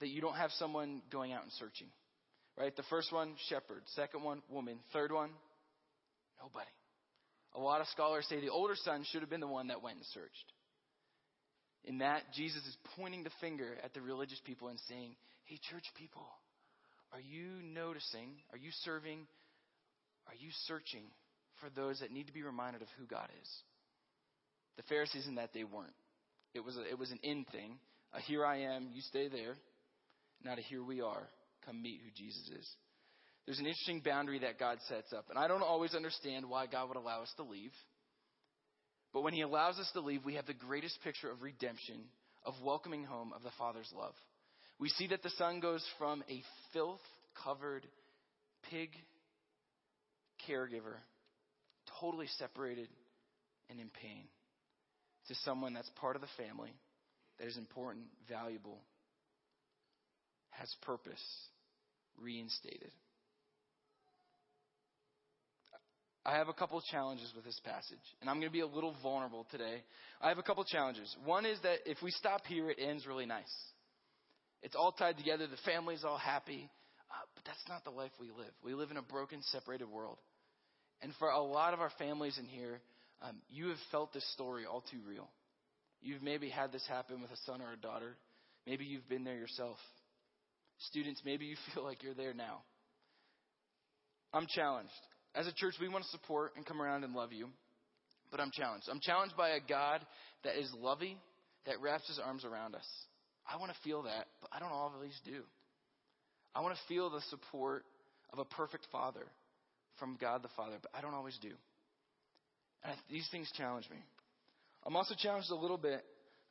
that 0.00 0.08
you 0.08 0.20
don't 0.20 0.36
have 0.36 0.50
someone 0.52 1.02
going 1.10 1.32
out 1.32 1.42
and 1.42 1.52
searching. 1.52 1.88
Right? 2.58 2.74
The 2.76 2.82
first 2.90 3.12
one, 3.12 3.34
shepherd. 3.48 3.82
Second 3.94 4.22
one, 4.22 4.42
woman. 4.50 4.78
Third 4.92 5.12
one, 5.12 5.30
nobody. 6.42 6.70
A 7.54 7.60
lot 7.60 7.80
of 7.80 7.86
scholars 7.88 8.26
say 8.28 8.40
the 8.40 8.50
older 8.50 8.74
son 8.84 9.04
should 9.10 9.22
have 9.22 9.30
been 9.30 9.40
the 9.40 9.46
one 9.46 9.68
that 9.68 9.82
went 9.82 9.96
and 9.96 10.06
searched. 10.12 10.52
In 11.84 11.98
that, 11.98 12.22
Jesus 12.34 12.64
is 12.66 12.76
pointing 12.96 13.24
the 13.24 13.30
finger 13.40 13.76
at 13.82 13.94
the 13.94 14.00
religious 14.00 14.40
people 14.44 14.68
and 14.68 14.78
saying, 14.88 15.16
Hey, 15.44 15.58
church 15.70 15.84
people, 15.98 16.26
are 17.12 17.20
you 17.20 17.62
noticing? 17.74 18.36
Are 18.52 18.58
you 18.58 18.70
serving? 18.84 19.26
Are 20.28 20.34
you 20.38 20.50
searching 20.66 21.04
for 21.60 21.70
those 21.70 22.00
that 22.00 22.12
need 22.12 22.26
to 22.26 22.32
be 22.32 22.42
reminded 22.42 22.82
of 22.82 22.88
who 22.98 23.06
God 23.06 23.28
is? 23.42 23.48
The 24.76 24.82
Pharisees 24.84 25.26
in 25.26 25.36
that 25.36 25.50
they 25.52 25.64
weren't. 25.64 25.96
It 26.54 26.60
was, 26.60 26.76
a, 26.76 26.88
it 26.88 26.98
was 26.98 27.10
an 27.10 27.18
in 27.22 27.44
thing. 27.50 27.78
A 28.12 28.20
here 28.20 28.44
I 28.44 28.60
am, 28.62 28.90
you 28.92 29.02
stay 29.02 29.28
there. 29.28 29.54
Now 30.44 30.54
to 30.54 30.62
here 30.62 30.82
we 30.82 31.00
are, 31.00 31.28
come 31.66 31.82
meet 31.82 32.00
who 32.04 32.10
Jesus 32.14 32.48
is. 32.58 32.68
There's 33.46 33.58
an 33.58 33.66
interesting 33.66 34.00
boundary 34.04 34.38
that 34.40 34.58
God 34.58 34.78
sets 34.88 35.12
up. 35.12 35.26
And 35.28 35.38
I 35.38 35.48
don't 35.48 35.62
always 35.62 35.94
understand 35.94 36.48
why 36.48 36.66
God 36.66 36.88
would 36.88 36.96
allow 36.96 37.22
us 37.22 37.32
to 37.36 37.42
leave. 37.42 37.72
But 39.12 39.22
when 39.22 39.34
He 39.34 39.40
allows 39.40 39.78
us 39.78 39.90
to 39.94 40.00
leave, 40.00 40.24
we 40.24 40.34
have 40.34 40.46
the 40.46 40.54
greatest 40.54 40.98
picture 41.02 41.30
of 41.30 41.42
redemption, 41.42 41.96
of 42.44 42.54
welcoming 42.64 43.04
home, 43.04 43.32
of 43.34 43.42
the 43.42 43.50
Father's 43.58 43.90
love. 43.96 44.14
We 44.78 44.88
see 44.90 45.08
that 45.08 45.22
the 45.22 45.30
Son 45.30 45.60
goes 45.60 45.84
from 45.98 46.22
a 46.30 46.42
filth 46.72 47.00
covered 47.44 47.86
pig 48.70 48.90
caregiver, 50.48 50.96
totally 52.00 52.28
separated 52.38 52.88
and 53.68 53.78
in 53.78 53.90
pain, 54.02 54.24
to 55.28 55.34
someone 55.44 55.74
that's 55.74 55.90
part 56.00 56.16
of 56.16 56.22
the 56.22 56.42
family, 56.42 56.72
that 57.38 57.46
is 57.46 57.56
important, 57.56 58.06
valuable, 58.28 58.78
has 60.50 60.74
purpose 60.82 61.22
reinstated. 62.20 62.90
I 66.24 66.36
have 66.36 66.48
a 66.48 66.52
couple 66.52 66.76
of 66.76 66.84
challenges 66.84 67.32
with 67.34 67.44
this 67.44 67.58
passage, 67.64 67.98
and 68.20 68.28
I'm 68.28 68.36
going 68.36 68.48
to 68.48 68.52
be 68.52 68.60
a 68.60 68.66
little 68.66 68.94
vulnerable 69.02 69.46
today. 69.50 69.82
I 70.20 70.28
have 70.28 70.38
a 70.38 70.42
couple 70.42 70.62
of 70.62 70.68
challenges. 70.68 71.14
One 71.24 71.46
is 71.46 71.58
that 71.62 71.78
if 71.86 72.02
we 72.02 72.10
stop 72.10 72.42
here, 72.46 72.70
it 72.70 72.76
ends 72.78 73.06
really 73.06 73.24
nice. 73.24 73.52
It's 74.62 74.76
all 74.76 74.92
tied 74.92 75.16
together, 75.16 75.46
the 75.46 75.56
family's 75.64 76.04
all 76.04 76.18
happy, 76.18 76.68
uh, 77.10 77.14
but 77.34 77.44
that's 77.46 77.64
not 77.68 77.84
the 77.84 77.90
life 77.90 78.10
we 78.20 78.28
live. 78.28 78.52
We 78.62 78.74
live 78.74 78.90
in 78.90 78.98
a 78.98 79.02
broken, 79.02 79.40
separated 79.44 79.88
world. 79.88 80.18
And 81.00 81.12
for 81.18 81.30
a 81.30 81.40
lot 81.40 81.72
of 81.72 81.80
our 81.80 81.90
families 81.98 82.36
in 82.38 82.44
here, 82.44 82.80
um, 83.22 83.36
you 83.48 83.68
have 83.68 83.78
felt 83.90 84.12
this 84.12 84.30
story 84.34 84.66
all 84.66 84.84
too 84.90 85.00
real. 85.08 85.28
You've 86.02 86.22
maybe 86.22 86.50
had 86.50 86.70
this 86.70 86.86
happen 86.86 87.22
with 87.22 87.30
a 87.30 87.36
son 87.46 87.62
or 87.62 87.72
a 87.72 87.76
daughter. 87.76 88.16
Maybe 88.66 88.84
you've 88.84 89.08
been 89.08 89.24
there 89.24 89.36
yourself. 89.36 89.76
Students, 90.88 91.20
maybe 91.24 91.46
you 91.46 91.56
feel 91.74 91.84
like 91.84 92.02
you're 92.02 92.14
there 92.14 92.34
now. 92.34 92.62
I'm 94.32 94.46
challenged. 94.48 94.90
As 95.34 95.46
a 95.46 95.52
church, 95.52 95.74
we 95.80 95.88
want 95.88 96.04
to 96.04 96.10
support 96.10 96.52
and 96.56 96.64
come 96.64 96.80
around 96.80 97.04
and 97.04 97.14
love 97.14 97.32
you, 97.32 97.48
but 98.30 98.40
I'm 98.40 98.50
challenged. 98.52 98.88
I'm 98.90 99.00
challenged 99.00 99.36
by 99.36 99.50
a 99.50 99.60
God 99.60 100.00
that 100.44 100.56
is 100.56 100.70
loving, 100.78 101.16
that 101.66 101.80
wraps 101.80 102.06
his 102.08 102.18
arms 102.18 102.44
around 102.44 102.74
us. 102.74 102.86
I 103.46 103.56
want 103.56 103.72
to 103.72 103.78
feel 103.82 104.02
that, 104.02 104.26
but 104.40 104.50
I 104.52 104.60
don't 104.60 104.72
always 104.72 105.18
do. 105.24 105.42
I 106.54 106.60
want 106.60 106.74
to 106.74 106.80
feel 106.88 107.10
the 107.10 107.20
support 107.28 107.84
of 108.32 108.38
a 108.38 108.44
perfect 108.44 108.86
Father 108.90 109.26
from 109.98 110.16
God 110.20 110.42
the 110.42 110.48
Father, 110.56 110.76
but 110.80 110.90
I 110.96 111.00
don't 111.00 111.14
always 111.14 111.38
do. 111.40 111.52
And 112.84 112.94
these 113.10 113.28
things 113.30 113.50
challenge 113.56 113.88
me. 113.90 113.98
I'm 114.86 114.96
also 114.96 115.14
challenged 115.18 115.50
a 115.50 115.54
little 115.54 115.76
bit 115.76 116.02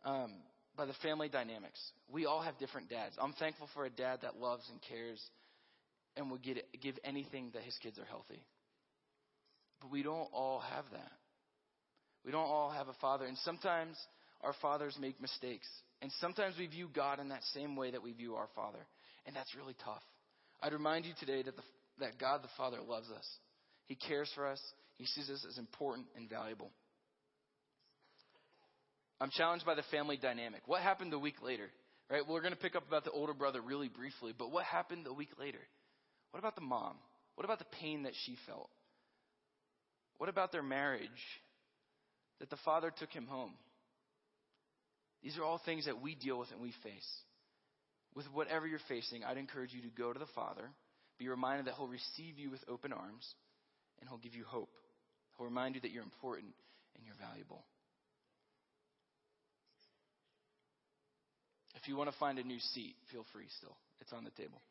um, 0.06 0.34
by 0.80 0.86
the 0.86 0.94
family 1.04 1.28
dynamics. 1.28 1.78
We 2.10 2.26
all 2.26 2.42
have 2.42 2.58
different 2.58 2.90
dads. 2.90 3.14
I'm 3.22 3.34
thankful 3.34 3.68
for 3.74 3.86
a 3.86 3.90
dad 3.90 4.20
that 4.22 4.38
loves 4.38 4.64
and 4.72 4.80
cares 4.82 5.22
and 6.16 6.32
would 6.32 6.42
get, 6.42 6.66
give 6.82 6.98
anything 7.04 7.52
that 7.54 7.64
his 7.64 7.78
kids 7.84 8.00
are 8.00 8.06
healthy. 8.06 8.42
But 9.82 9.92
we 9.92 10.04
don't 10.04 10.30
all 10.32 10.62
have 10.62 10.86
that. 10.94 11.12
We 12.26 12.32
don't 12.32 12.48
all 12.48 12.70
have 12.70 12.88
a 12.88 12.94
father. 13.02 13.26
And 13.26 13.38
sometimes 13.40 13.98
our 14.42 14.54
fathers 14.62 14.96
make 15.00 15.22
mistakes. 15.22 15.68
And 16.02 16.12
sometimes 16.22 16.56
we 16.58 16.68
view 16.68 16.88
God 16.94 17.20
in 17.20 17.28
that 17.28 17.44
same 17.54 17.76
way 17.76 17.92
that 17.92 18.02
we 18.02 18.14
view 18.14 18.36
our 18.36 18.48
father. 18.56 18.80
And 19.26 19.36
that's 19.36 19.54
really 19.56 19.76
tough. 19.84 20.04
I'd 20.64 20.72
remind 20.72 21.04
you 21.04 21.12
today 21.20 21.44
that, 21.44 21.58
the, 21.58 21.64
that 22.00 22.18
God 22.18 22.42
the 22.42 22.50
Father 22.56 22.78
loves 22.88 23.10
us. 23.10 23.28
He 23.88 23.96
cares 23.96 24.32
for 24.34 24.48
us. 24.48 24.62
He 24.96 25.06
sees 25.06 25.30
us 25.30 25.46
as 25.48 25.58
important 25.58 26.08
and 26.16 26.30
valuable. 26.30 26.72
I'm 29.22 29.30
challenged 29.32 29.66
by 29.66 29.76
the 29.76 29.84
family 29.84 30.18
dynamic. 30.18 30.62
What 30.66 30.82
happened 30.82 31.14
a 31.14 31.20
week 31.20 31.42
later? 31.44 31.70
Right? 32.10 32.28
We're 32.28 32.42
going 32.42 32.54
to 32.54 32.60
pick 32.60 32.76
up 32.76 32.88
about 32.88 33.04
the 33.04 33.12
older 33.12 33.34
brother 33.34 33.62
really 33.62 33.90
briefly, 33.90 34.34
but 34.38 34.52
what 34.52 34.64
happened 34.64 35.06
a 35.08 35.14
week 35.14 35.30
later? 35.40 35.60
What 36.32 36.40
about 36.40 36.56
the 36.56 36.62
mom? 36.62 36.96
What 37.36 37.46
about 37.46 37.60
the 37.60 37.66
pain 37.80 38.04
that 38.04 38.14
she 38.26 38.38
felt? 38.48 38.70
What 40.18 40.30
about 40.30 40.52
their 40.52 40.64
marriage? 40.64 41.10
That 42.40 42.50
the 42.50 42.58
father 42.66 42.92
took 42.98 43.12
him 43.12 43.28
home. 43.28 43.52
These 45.22 45.38
are 45.38 45.44
all 45.44 45.62
things 45.66 45.86
that 45.86 46.02
we 46.02 46.16
deal 46.16 46.40
with 46.40 46.52
and 46.52 46.62
we 46.62 46.74
face. 46.84 47.08
With 48.16 48.26
whatever 48.34 48.66
you're 48.66 48.80
facing, 48.88 49.24
I'd 49.24 49.38
encourage 49.38 49.74
you 49.74 49.82
to 49.82 49.96
go 49.96 50.14
to 50.14 50.20
the 50.20 50.26
Father, 50.34 50.64
be 51.18 51.28
reminded 51.28 51.68
that 51.68 51.76
He'll 51.76 51.88
receive 51.88 52.40
you 52.40 52.50
with 52.50 52.64
open 52.68 52.94
arms, 52.94 53.36
and 54.00 54.10
He'll 54.10 54.18
give 54.18 54.34
you 54.34 54.46
hope. 54.46 54.72
He'll 55.38 55.46
remind 55.46 55.76
you 55.76 55.82
that 55.82 55.92
you're 55.92 56.04
important 56.04 56.54
and 56.96 57.06
you're 57.06 57.16
valuable. 57.20 57.64
If 61.82 61.88
you 61.88 61.96
want 61.96 62.12
to 62.12 62.18
find 62.18 62.40
a 62.40 62.44
new 62.44 62.60
seat, 62.74 62.96
feel 63.12 63.26
free 63.32 63.46
still. 63.58 63.76
It's 64.02 64.12
on 64.14 64.24
the 64.24 64.32
table. 64.32 64.62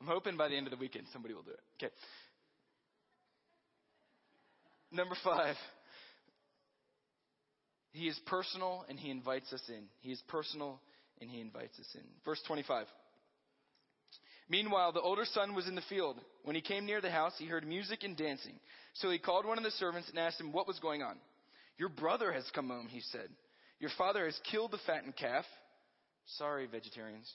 I'm 0.00 0.06
hoping 0.06 0.36
by 0.36 0.48
the 0.48 0.56
end 0.56 0.66
of 0.66 0.70
the 0.70 0.78
weekend 0.78 1.06
somebody 1.12 1.34
will 1.34 1.42
do 1.42 1.50
it. 1.50 1.60
Okay. 1.76 1.92
Number 4.90 5.16
five. 5.22 5.56
He 7.92 8.08
is 8.08 8.18
personal 8.26 8.84
and 8.88 8.98
he 8.98 9.10
invites 9.10 9.52
us 9.52 9.62
in. 9.68 9.84
He 10.00 10.12
is 10.12 10.22
personal 10.28 10.80
and 11.20 11.30
he 11.30 11.40
invites 11.40 11.78
us 11.78 11.86
in. 11.94 12.02
Verse 12.24 12.40
25. 12.46 12.86
Meanwhile, 14.48 14.92
the 14.92 15.00
older 15.00 15.24
son 15.24 15.54
was 15.54 15.68
in 15.68 15.74
the 15.74 15.82
field. 15.88 16.16
When 16.44 16.56
he 16.56 16.62
came 16.62 16.84
near 16.84 17.00
the 17.00 17.10
house, 17.10 17.34
he 17.38 17.46
heard 17.46 17.66
music 17.66 18.02
and 18.02 18.16
dancing. 18.16 18.54
So 18.94 19.10
he 19.10 19.18
called 19.18 19.46
one 19.46 19.58
of 19.58 19.64
the 19.64 19.70
servants 19.72 20.08
and 20.08 20.18
asked 20.18 20.40
him 20.40 20.52
what 20.52 20.66
was 20.66 20.78
going 20.78 21.02
on. 21.02 21.16
Your 21.78 21.88
brother 21.88 22.32
has 22.32 22.44
come 22.54 22.68
home, 22.68 22.88
he 22.88 23.00
said. 23.12 23.28
Your 23.78 23.90
father 23.96 24.24
has 24.26 24.38
killed 24.50 24.70
the 24.70 24.78
fattened 24.86 25.16
calf. 25.16 25.44
Sorry, 26.38 26.66
vegetarians. 26.66 27.30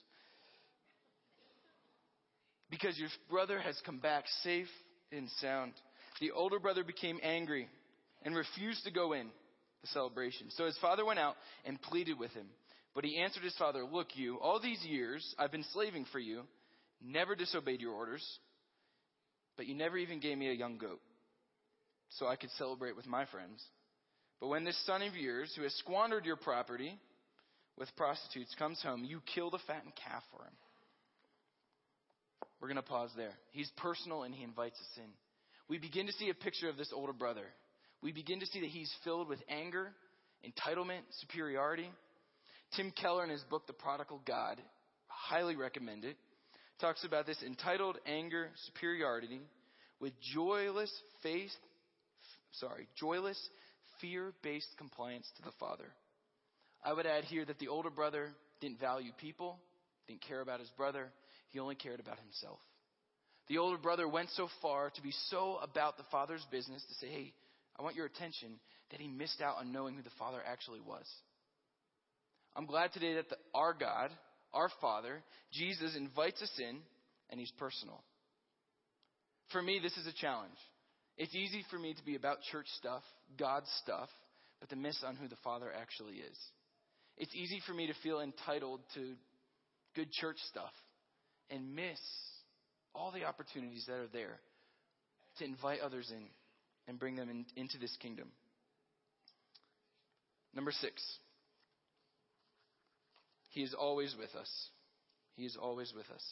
Because 2.70 2.98
your 2.98 3.08
brother 3.30 3.58
has 3.58 3.80
come 3.86 3.98
back 3.98 4.24
safe 4.42 4.68
and 5.12 5.28
sound. 5.40 5.72
The 6.20 6.32
older 6.32 6.58
brother 6.58 6.84
became 6.84 7.18
angry 7.22 7.68
and 8.22 8.34
refused 8.34 8.84
to 8.84 8.90
go 8.90 9.12
in 9.12 9.28
the 9.80 9.86
celebration. 9.88 10.48
So 10.50 10.66
his 10.66 10.76
father 10.78 11.04
went 11.04 11.18
out 11.18 11.36
and 11.64 11.80
pleaded 11.80 12.18
with 12.18 12.32
him. 12.32 12.46
But 12.94 13.04
he 13.04 13.18
answered 13.18 13.44
his 13.44 13.56
father, 13.56 13.84
Look, 13.84 14.08
you, 14.16 14.38
all 14.40 14.60
these 14.60 14.82
years 14.84 15.34
I've 15.38 15.52
been 15.52 15.64
slaving 15.72 16.06
for 16.10 16.18
you, 16.18 16.42
never 17.02 17.34
disobeyed 17.34 17.80
your 17.80 17.92
orders, 17.92 18.26
but 19.56 19.66
you 19.66 19.74
never 19.74 19.96
even 19.96 20.20
gave 20.20 20.36
me 20.36 20.48
a 20.48 20.54
young 20.54 20.78
goat 20.78 21.00
so 22.10 22.26
I 22.26 22.36
could 22.36 22.50
celebrate 22.52 22.96
with 22.96 23.06
my 23.06 23.24
friends. 23.26 23.62
But 24.40 24.48
when 24.48 24.64
this 24.64 24.78
son 24.86 25.02
of 25.02 25.16
yours, 25.16 25.52
who 25.56 25.62
has 25.62 25.74
squandered 25.74 26.24
your 26.24 26.36
property 26.36 26.98
with 27.78 27.94
prostitutes, 27.96 28.54
comes 28.58 28.82
home, 28.82 29.04
you 29.04 29.20
kill 29.34 29.50
the 29.50 29.58
fattened 29.66 29.94
calf 30.04 30.22
for 30.30 30.42
him. 30.42 30.52
We're 32.60 32.68
going 32.68 32.76
to 32.76 32.82
pause 32.82 33.10
there. 33.16 33.32
He's 33.50 33.70
personal 33.76 34.24
and 34.24 34.34
he 34.34 34.42
invites 34.42 34.78
us 34.80 34.98
in. 34.98 35.10
We 35.68 35.78
begin 35.78 36.06
to 36.06 36.12
see 36.12 36.30
a 36.30 36.34
picture 36.34 36.68
of 36.68 36.76
this 36.76 36.92
older 36.94 37.12
brother 37.12 37.44
we 38.02 38.12
begin 38.12 38.40
to 38.40 38.46
see 38.46 38.60
that 38.60 38.70
he's 38.70 38.92
filled 39.02 39.28
with 39.28 39.40
anger, 39.48 39.92
entitlement, 40.46 41.00
superiority. 41.20 41.90
Tim 42.76 42.92
Keller, 42.92 43.24
in 43.24 43.30
his 43.30 43.42
book, 43.42 43.66
The 43.66 43.72
Prodigal 43.72 44.20
God, 44.26 44.60
highly 45.08 45.56
recommend 45.56 46.04
it, 46.04 46.16
talks 46.80 47.04
about 47.04 47.26
this 47.26 47.42
entitled 47.44 47.98
anger, 48.06 48.50
superiority, 48.66 49.40
with 50.00 50.12
joyless 50.32 50.92
faith, 51.22 51.50
sorry, 52.52 52.86
joyless, 52.96 53.38
fear-based 54.00 54.76
compliance 54.78 55.28
to 55.36 55.42
the 55.42 55.52
Father. 55.58 55.86
I 56.84 56.92
would 56.92 57.06
add 57.06 57.24
here 57.24 57.44
that 57.44 57.58
the 57.58 57.68
older 57.68 57.90
brother 57.90 58.30
didn't 58.60 58.80
value 58.80 59.12
people, 59.18 59.58
didn't 60.06 60.22
care 60.22 60.40
about 60.40 60.60
his 60.60 60.70
brother, 60.70 61.08
he 61.50 61.58
only 61.58 61.74
cared 61.74 62.00
about 62.00 62.18
himself. 62.18 62.58
The 63.48 63.58
older 63.58 63.78
brother 63.78 64.06
went 64.06 64.30
so 64.30 64.48
far 64.60 64.90
to 64.90 65.02
be 65.02 65.12
so 65.30 65.58
about 65.62 65.96
the 65.96 66.04
Father's 66.10 66.44
business 66.50 66.84
to 66.88 66.94
say, 66.94 67.10
hey, 67.10 67.32
I 67.78 67.82
want 67.82 67.96
your 67.96 68.06
attention 68.06 68.60
that 68.90 69.00
he 69.00 69.08
missed 69.08 69.40
out 69.40 69.56
on 69.58 69.72
knowing 69.72 69.94
who 69.94 70.02
the 70.02 70.10
Father 70.18 70.40
actually 70.46 70.80
was. 70.80 71.06
I'm 72.54 72.66
glad 72.66 72.92
today 72.92 73.14
that 73.14 73.28
the, 73.28 73.36
our 73.54 73.72
God, 73.72 74.10
our 74.52 74.70
Father, 74.80 75.22
Jesus 75.52 75.96
invites 75.96 76.42
us 76.42 76.52
in 76.58 76.78
and 77.30 77.40
he's 77.40 77.52
personal. 77.52 78.02
For 79.52 79.62
me, 79.62 79.78
this 79.82 79.96
is 79.96 80.06
a 80.06 80.12
challenge. 80.12 80.56
It's 81.16 81.34
easy 81.34 81.64
for 81.70 81.78
me 81.78 81.94
to 81.94 82.04
be 82.04 82.16
about 82.16 82.42
church 82.50 82.66
stuff, 82.76 83.02
God's 83.38 83.68
stuff, 83.82 84.08
but 84.60 84.68
to 84.70 84.76
miss 84.76 85.02
on 85.06 85.16
who 85.16 85.28
the 85.28 85.36
Father 85.42 85.70
actually 85.74 86.16
is. 86.16 86.38
It's 87.18 87.34
easy 87.34 87.60
for 87.66 87.74
me 87.74 87.88
to 87.88 87.94
feel 88.02 88.20
entitled 88.20 88.80
to 88.94 89.14
good 89.94 90.10
church 90.12 90.36
stuff 90.48 90.72
and 91.50 91.74
miss 91.74 91.98
all 92.94 93.10
the 93.12 93.24
opportunities 93.24 93.84
that 93.86 93.96
are 93.96 94.08
there 94.12 94.38
to 95.38 95.44
invite 95.44 95.80
others 95.80 96.10
in 96.10 96.24
and 96.86 96.98
bring 96.98 97.16
them 97.16 97.28
in, 97.28 97.44
into 97.56 97.78
this 97.78 97.94
kingdom. 98.00 98.28
Number 100.54 100.72
six, 100.72 101.02
He 103.50 103.62
is 103.62 103.74
always 103.74 104.14
with 104.18 104.34
us. 104.34 104.50
He 105.34 105.44
is 105.44 105.56
always 105.60 105.92
with 105.94 106.08
us. 106.10 106.22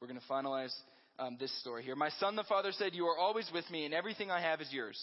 We're 0.00 0.08
going 0.08 0.20
to 0.20 0.26
finalize 0.26 0.72
um, 1.18 1.36
this 1.38 1.56
story 1.60 1.82
here. 1.82 1.96
My 1.96 2.10
son, 2.20 2.36
the 2.36 2.44
father 2.44 2.72
said, 2.72 2.94
You 2.94 3.06
are 3.06 3.18
always 3.18 3.48
with 3.52 3.68
me, 3.70 3.84
and 3.84 3.94
everything 3.94 4.30
I 4.30 4.40
have 4.40 4.60
is 4.60 4.72
yours. 4.72 5.00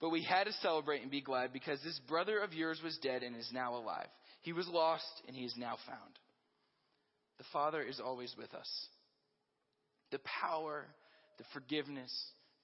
But 0.00 0.10
we 0.10 0.22
had 0.22 0.44
to 0.44 0.52
celebrate 0.54 1.02
and 1.02 1.10
be 1.10 1.20
glad 1.20 1.52
because 1.52 1.78
this 1.82 1.98
brother 2.08 2.40
of 2.40 2.52
yours 2.52 2.80
was 2.82 2.98
dead 2.98 3.22
and 3.22 3.36
is 3.36 3.48
now 3.52 3.76
alive. 3.76 4.08
He 4.42 4.52
was 4.52 4.68
lost, 4.68 5.22
and 5.26 5.36
he 5.36 5.44
is 5.44 5.54
now 5.56 5.76
found. 5.86 6.18
The 7.38 7.44
Father 7.52 7.82
is 7.82 8.00
always 8.00 8.34
with 8.36 8.52
us. 8.54 8.68
The 10.10 10.20
power, 10.40 10.84
the 11.38 11.44
forgiveness, 11.52 12.12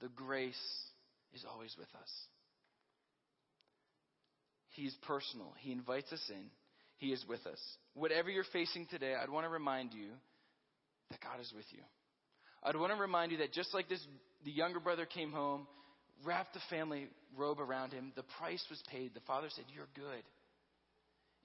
the 0.00 0.08
grace, 0.08 0.54
is 1.34 1.44
always 1.50 1.74
with 1.78 1.88
us. 2.00 2.10
He 4.74 4.82
is 4.82 4.94
personal. 5.06 5.52
He 5.58 5.72
invites 5.72 6.12
us 6.12 6.22
in. 6.30 6.50
He 6.98 7.12
is 7.12 7.24
with 7.28 7.44
us. 7.46 7.58
Whatever 7.94 8.30
you're 8.30 8.44
facing 8.52 8.86
today, 8.86 9.14
I'd 9.20 9.30
want 9.30 9.46
to 9.46 9.50
remind 9.50 9.92
you 9.92 10.10
that 11.10 11.20
God 11.20 11.40
is 11.40 11.52
with 11.54 11.64
you. 11.70 11.82
I'd 12.62 12.76
want 12.76 12.92
to 12.92 13.00
remind 13.00 13.32
you 13.32 13.38
that 13.38 13.52
just 13.52 13.72
like 13.72 13.88
this, 13.88 14.04
the 14.44 14.50
younger 14.50 14.80
brother 14.80 15.06
came 15.06 15.32
home, 15.32 15.66
wrapped 16.24 16.54
the 16.54 16.60
family 16.70 17.08
robe 17.36 17.60
around 17.60 17.92
him, 17.92 18.12
the 18.16 18.24
price 18.38 18.64
was 18.68 18.82
paid. 18.90 19.14
The 19.14 19.20
father 19.20 19.48
said, 19.54 19.64
You're 19.74 19.88
good. 19.94 20.22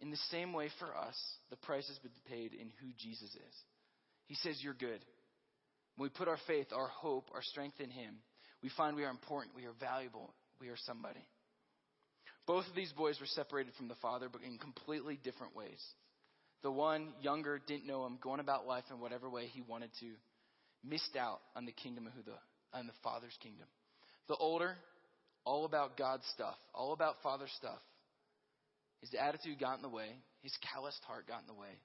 In 0.04 0.12
the 0.12 0.18
same 0.32 0.52
way 0.52 0.68
for 0.80 0.94
us, 0.98 1.16
the 1.50 1.56
price 1.56 1.88
has 1.88 1.98
been 2.00 2.12
paid 2.28 2.52
in 2.52 2.68
who 2.82 2.92
Jesus 2.98 3.30
is. 3.30 3.56
He 4.26 4.36
says, 4.36 4.60
You're 4.62 4.74
good. 4.74 5.00
When 5.96 6.08
we 6.08 6.10
put 6.10 6.28
our 6.28 6.40
faith, 6.46 6.68
our 6.76 6.90
hope, 6.90 7.30
our 7.34 7.42
strength 7.42 7.80
in 7.80 7.90
Him, 7.90 8.16
we 8.62 8.70
find 8.76 8.98
we 8.98 9.06
are 9.06 9.10
important, 9.10 9.56
we 9.56 9.64
are 9.64 9.72
valuable, 9.80 10.34
we 10.60 10.68
are 10.68 10.76
somebody. 10.86 11.26
Both 12.46 12.68
of 12.68 12.76
these 12.76 12.92
boys 12.92 13.18
were 13.22 13.28
separated 13.28 13.76
from 13.76 13.88
the 13.88 13.96
father, 14.02 14.28
but 14.30 14.42
in 14.42 14.58
completely 14.58 15.18
different 15.24 15.56
ways. 15.56 15.82
The 16.64 16.72
one, 16.72 17.14
younger, 17.22 17.62
didn't 17.66 17.88
know 17.88 18.06
him, 18.06 18.18
going 18.22 18.42
about 18.42 18.68
life 18.68 18.84
in 18.92 19.00
whatever 19.00 19.30
way 19.30 19.46
he 19.46 19.62
wanted 19.62 19.92
to, 20.02 20.12
missed 20.84 21.16
out 21.18 21.40
on 21.56 21.66
the 21.66 21.72
kingdom 21.72 22.08
of 22.08 22.26
the, 22.26 22.78
on 22.78 22.88
the 22.88 22.94
father's 23.04 23.38
kingdom. 23.42 23.68
The 24.28 24.36
older, 24.36 24.76
all 25.46 25.64
about 25.64 25.96
God's 25.96 26.26
stuff, 26.34 26.58
all 26.76 26.92
about 26.92 27.16
father 27.24 27.48
stuff. 27.58 27.80
His 29.04 29.12
attitude 29.20 29.60
got 29.60 29.76
in 29.76 29.84
the 29.84 29.92
way, 29.92 30.16
his 30.42 30.56
calloused 30.72 31.04
heart 31.04 31.28
got 31.28 31.44
in 31.44 31.48
the 31.48 31.60
way, 31.60 31.76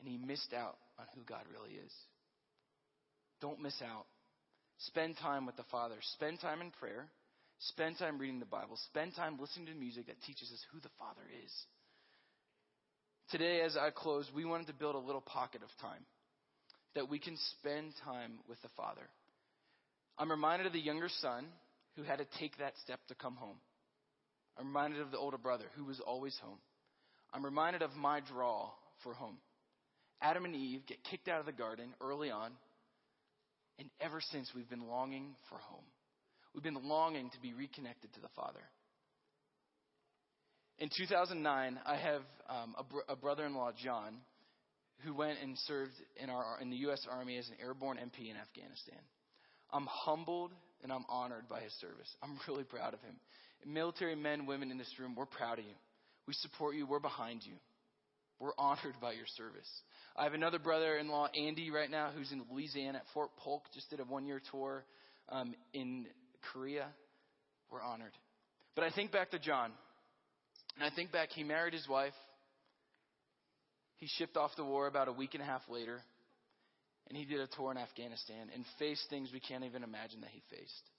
and 0.00 0.08
he 0.08 0.16
missed 0.16 0.56
out 0.56 0.80
on 0.98 1.04
who 1.14 1.20
God 1.28 1.44
really 1.52 1.76
is. 1.76 1.92
Don't 3.40 3.60
miss 3.60 3.76
out 3.84 4.06
Spend 4.78 5.16
time 5.18 5.46
with 5.46 5.56
the 5.56 5.64
Father. 5.70 5.96
Spend 6.14 6.40
time 6.40 6.60
in 6.60 6.70
prayer. 6.70 7.06
Spend 7.58 7.98
time 7.98 8.18
reading 8.18 8.40
the 8.40 8.46
Bible. 8.46 8.76
Spend 8.86 9.14
time 9.14 9.38
listening 9.40 9.66
to 9.66 9.74
music 9.74 10.06
that 10.06 10.20
teaches 10.22 10.50
us 10.52 10.60
who 10.72 10.80
the 10.80 10.90
Father 10.98 11.22
is. 11.44 11.52
Today, 13.30 13.62
as 13.62 13.76
I 13.76 13.90
close, 13.90 14.28
we 14.34 14.44
wanted 14.44 14.66
to 14.66 14.74
build 14.74 14.96
a 14.96 14.98
little 14.98 15.20
pocket 15.20 15.62
of 15.62 15.68
time 15.80 16.04
that 16.94 17.08
we 17.08 17.18
can 17.18 17.36
spend 17.58 17.92
time 18.04 18.38
with 18.48 18.60
the 18.62 18.68
Father. 18.76 19.08
I'm 20.18 20.30
reminded 20.30 20.66
of 20.66 20.72
the 20.72 20.80
younger 20.80 21.08
son 21.20 21.46
who 21.96 22.02
had 22.02 22.18
to 22.18 22.26
take 22.38 22.58
that 22.58 22.74
step 22.82 23.00
to 23.08 23.14
come 23.14 23.36
home. 23.36 23.56
I'm 24.58 24.66
reminded 24.68 25.00
of 25.00 25.10
the 25.10 25.18
older 25.18 25.38
brother 25.38 25.64
who 25.76 25.84
was 25.84 26.00
always 26.00 26.36
home. 26.42 26.58
I'm 27.32 27.44
reminded 27.44 27.82
of 27.82 27.94
my 27.96 28.20
draw 28.20 28.70
for 29.02 29.14
home. 29.14 29.38
Adam 30.22 30.44
and 30.44 30.54
Eve 30.54 30.86
get 30.86 30.98
kicked 31.10 31.28
out 31.28 31.40
of 31.40 31.46
the 31.46 31.52
garden 31.52 31.94
early 32.00 32.30
on 32.30 32.52
And 33.78 33.90
ever 34.00 34.20
since, 34.20 34.50
we've 34.54 34.68
been 34.70 34.86
longing 34.86 35.34
for 35.48 35.58
home. 35.58 35.84
We've 36.54 36.62
been 36.62 36.88
longing 36.88 37.30
to 37.30 37.40
be 37.40 37.52
reconnected 37.52 38.12
to 38.14 38.20
the 38.20 38.28
Father. 38.36 38.60
In 40.78 40.88
2009, 40.96 41.80
I 41.84 41.96
have 41.96 42.22
um, 42.48 42.74
a, 42.78 42.84
br- 42.84 43.08
a 43.08 43.16
brother-in-law, 43.16 43.72
John, 43.82 44.16
who 45.04 45.14
went 45.14 45.38
and 45.42 45.56
served 45.66 45.92
in, 46.22 46.30
our, 46.30 46.58
in 46.60 46.70
the 46.70 46.76
U.S. 46.76 47.04
Army 47.10 47.36
as 47.36 47.48
an 47.48 47.56
airborne 47.60 47.96
MP 47.96 48.30
in 48.30 48.36
Afghanistan. 48.36 48.98
I'm 49.72 49.86
humbled 49.86 50.52
and 50.84 50.92
I'm 50.92 51.04
honored 51.08 51.48
by 51.48 51.60
his 51.60 51.72
service. 51.80 52.08
I'm 52.22 52.38
really 52.46 52.62
proud 52.62 52.94
of 52.94 53.00
him. 53.00 53.16
Military 53.66 54.14
men, 54.14 54.44
women 54.46 54.70
in 54.70 54.76
this 54.76 54.92
room, 55.00 55.14
we're 55.16 55.24
proud 55.24 55.58
of 55.58 55.64
you. 55.64 55.74
We 56.28 56.34
support 56.34 56.76
you. 56.76 56.86
We're 56.86 57.00
behind 57.00 57.40
you. 57.44 57.54
We're 58.38 58.52
honored 58.58 58.94
by 59.00 59.12
your 59.12 59.26
service. 59.36 59.68
I 60.16 60.24
have 60.24 60.34
another 60.34 60.58
brother 60.58 60.98
in 60.98 61.08
law, 61.08 61.28
Andy, 61.28 61.70
right 61.70 61.90
now, 61.90 62.10
who's 62.14 62.30
in 62.30 62.42
Louisiana 62.52 62.98
at 62.98 63.04
Fort 63.14 63.30
Polk, 63.38 63.62
just 63.72 63.88
did 63.88 64.00
a 64.00 64.04
one 64.04 64.26
year 64.26 64.40
tour 64.50 64.84
um, 65.30 65.54
in 65.72 66.06
Korea. 66.52 66.86
We're 67.72 67.82
honored. 67.82 68.12
But 68.74 68.84
I 68.84 68.90
think 68.90 69.10
back 69.10 69.30
to 69.30 69.38
John. 69.38 69.70
And 70.76 70.84
I 70.84 70.94
think 70.94 71.10
back, 71.10 71.30
he 71.30 71.44
married 71.44 71.72
his 71.72 71.88
wife. 71.88 72.12
He 73.96 74.08
shipped 74.18 74.36
off 74.36 74.50
the 74.56 74.64
war 74.64 74.86
about 74.86 75.08
a 75.08 75.12
week 75.12 75.34
and 75.34 75.42
a 75.42 75.46
half 75.46 75.62
later. 75.70 76.00
And 77.08 77.18
he 77.18 77.24
did 77.24 77.40
a 77.40 77.46
tour 77.46 77.70
in 77.70 77.78
Afghanistan 77.78 78.48
and 78.54 78.64
faced 78.78 79.08
things 79.10 79.30
we 79.32 79.40
can't 79.40 79.64
even 79.64 79.82
imagine 79.82 80.20
that 80.22 80.30
he 80.30 80.42
faced. 80.50 80.90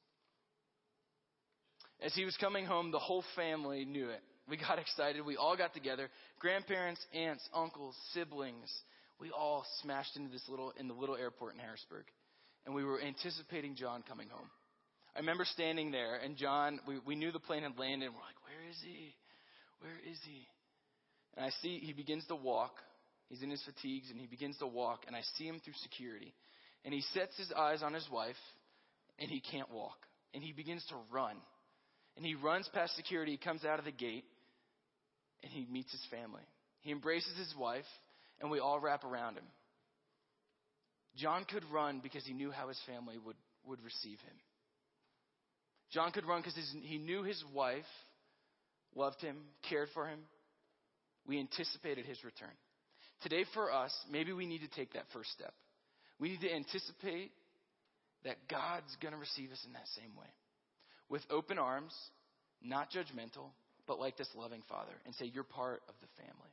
As 2.02 2.14
he 2.14 2.26
was 2.26 2.38
coming 2.38 2.66
home, 2.66 2.92
the 2.92 3.00
whole 3.00 3.24
family 3.36 3.86
knew 3.86 4.10
it. 4.10 4.22
We 4.48 4.58
got 4.58 4.80
excited. 4.86 5.26
We 5.26 5.38
all 5.38 5.58
got 5.58 5.74
together. 5.74 6.10
Grandparents, 6.40 7.04
aunts, 7.14 7.48
uncles, 7.54 7.96
siblings. 8.14 8.72
We 9.20 9.32
all 9.32 9.66
smashed 9.82 10.16
into 10.18 10.30
this 10.30 10.44
little 10.50 10.74
in 10.78 10.88
the 10.88 10.94
little 10.94 11.16
airport 11.16 11.54
in 11.54 11.60
Harrisburg. 11.60 12.06
And 12.66 12.76
we 12.76 12.84
were 12.84 13.02
anticipating 13.02 13.76
John 13.76 14.04
coming 14.08 14.28
home. 14.30 14.50
I 15.16 15.20
remember 15.20 15.46
standing 15.46 15.92
there 15.92 16.16
and 16.16 16.36
John, 16.36 16.80
we, 16.86 17.00
we 17.06 17.16
knew 17.16 17.32
the 17.32 17.40
plane 17.40 17.64
had 17.64 17.80
landed 17.80 18.08
and 18.08 18.16
we're 18.16 18.22
like, 18.22 18.42
where 18.44 18.70
is 18.70 18.76
he? 18.84 19.16
Where 19.80 20.12
is 20.12 20.20
he? 20.26 20.46
And 21.38 21.46
I 21.46 21.50
see 21.62 21.80
he 21.80 21.94
begins 21.94 22.26
to 22.28 22.36
walk. 22.36 22.74
He's 23.30 23.42
in 23.42 23.50
his 23.50 23.64
fatigues 23.64 24.10
and 24.12 24.20
he 24.20 24.28
begins 24.28 24.58
to 24.58 24.68
walk 24.68 25.06
and 25.08 25.16
I 25.16 25.22
see 25.38 25.46
him 25.46 25.60
through 25.64 25.74
security. 25.82 26.34
And 26.84 26.94
he 26.94 27.02
sets 27.14 27.36
his 27.38 27.52
eyes 27.52 27.82
on 27.82 27.94
his 27.94 28.08
wife 28.12 28.36
and 29.20 29.30
he 29.30 29.40
can't 29.40 29.72
walk. 29.72 29.98
And 30.34 30.44
he 30.44 30.52
begins 30.52 30.86
to 30.90 30.96
run. 31.12 31.38
And 32.18 32.26
he 32.26 32.36
runs 32.36 32.70
past 32.74 32.96
security, 32.96 33.32
he 33.34 33.38
comes 33.38 33.66
out 33.66 33.80
of 33.80 33.86
the 33.86 33.92
gate, 33.92 34.26
and 35.44 35.52
he 35.52 35.66
meets 35.72 35.92
his 35.92 36.06
family. 36.10 36.44
He 36.82 36.92
embraces 36.92 37.38
his 37.38 37.54
wife, 37.58 37.86
and 38.40 38.50
we 38.50 38.60
all 38.60 38.80
wrap 38.80 39.04
around 39.04 39.38
him. 39.38 39.44
John 41.18 41.46
could 41.46 41.64
run 41.72 42.00
because 42.02 42.26
he 42.26 42.34
knew 42.34 42.52
how 42.52 42.68
his 42.68 42.80
family 42.88 43.16
would, 43.26 43.36
would 43.66 43.84
receive 43.84 44.20
him. 44.20 44.36
John 45.92 46.12
could 46.12 46.26
run 46.26 46.42
because 46.42 46.58
he 46.84 46.98
knew 46.98 47.24
his 47.24 47.42
wife 47.54 47.86
loved 48.96 49.22
him, 49.22 49.38
cared 49.70 49.90
for 49.94 50.08
him. 50.08 50.20
We 51.28 51.40
anticipated 51.40 52.06
his 52.06 52.24
return. 52.24 52.50
Today, 53.22 53.46
for 53.54 53.72
us, 53.72 53.94
maybe 54.12 54.34
we 54.34 54.46
need 54.46 54.62
to 54.62 54.68
take 54.68 54.94
that 54.94 55.06
first 55.14 55.32
step. 55.32 55.54
We 56.20 56.30
need 56.30 56.42
to 56.42 56.54
anticipate 56.54 57.32
that 58.24 58.38
God's 58.50 58.96
going 59.02 59.14
to 59.14 59.20
receive 59.20 59.52
us 59.52 59.64
in 59.66 59.74
that 59.74 59.88
same 59.96 60.16
way. 60.18 60.28
With 61.10 61.22
open 61.30 61.58
arms, 61.60 61.94
not 62.62 62.92
judgmental, 62.92 63.50
but 63.88 64.00
like 64.00 64.18
this 64.18 64.30
loving 64.36 64.64
Father, 64.68 64.94
and 65.06 65.14
say, 65.16 65.26
You're 65.26 65.44
part 65.44 65.82
of 65.88 65.96
the 66.02 66.08
family. 66.24 66.52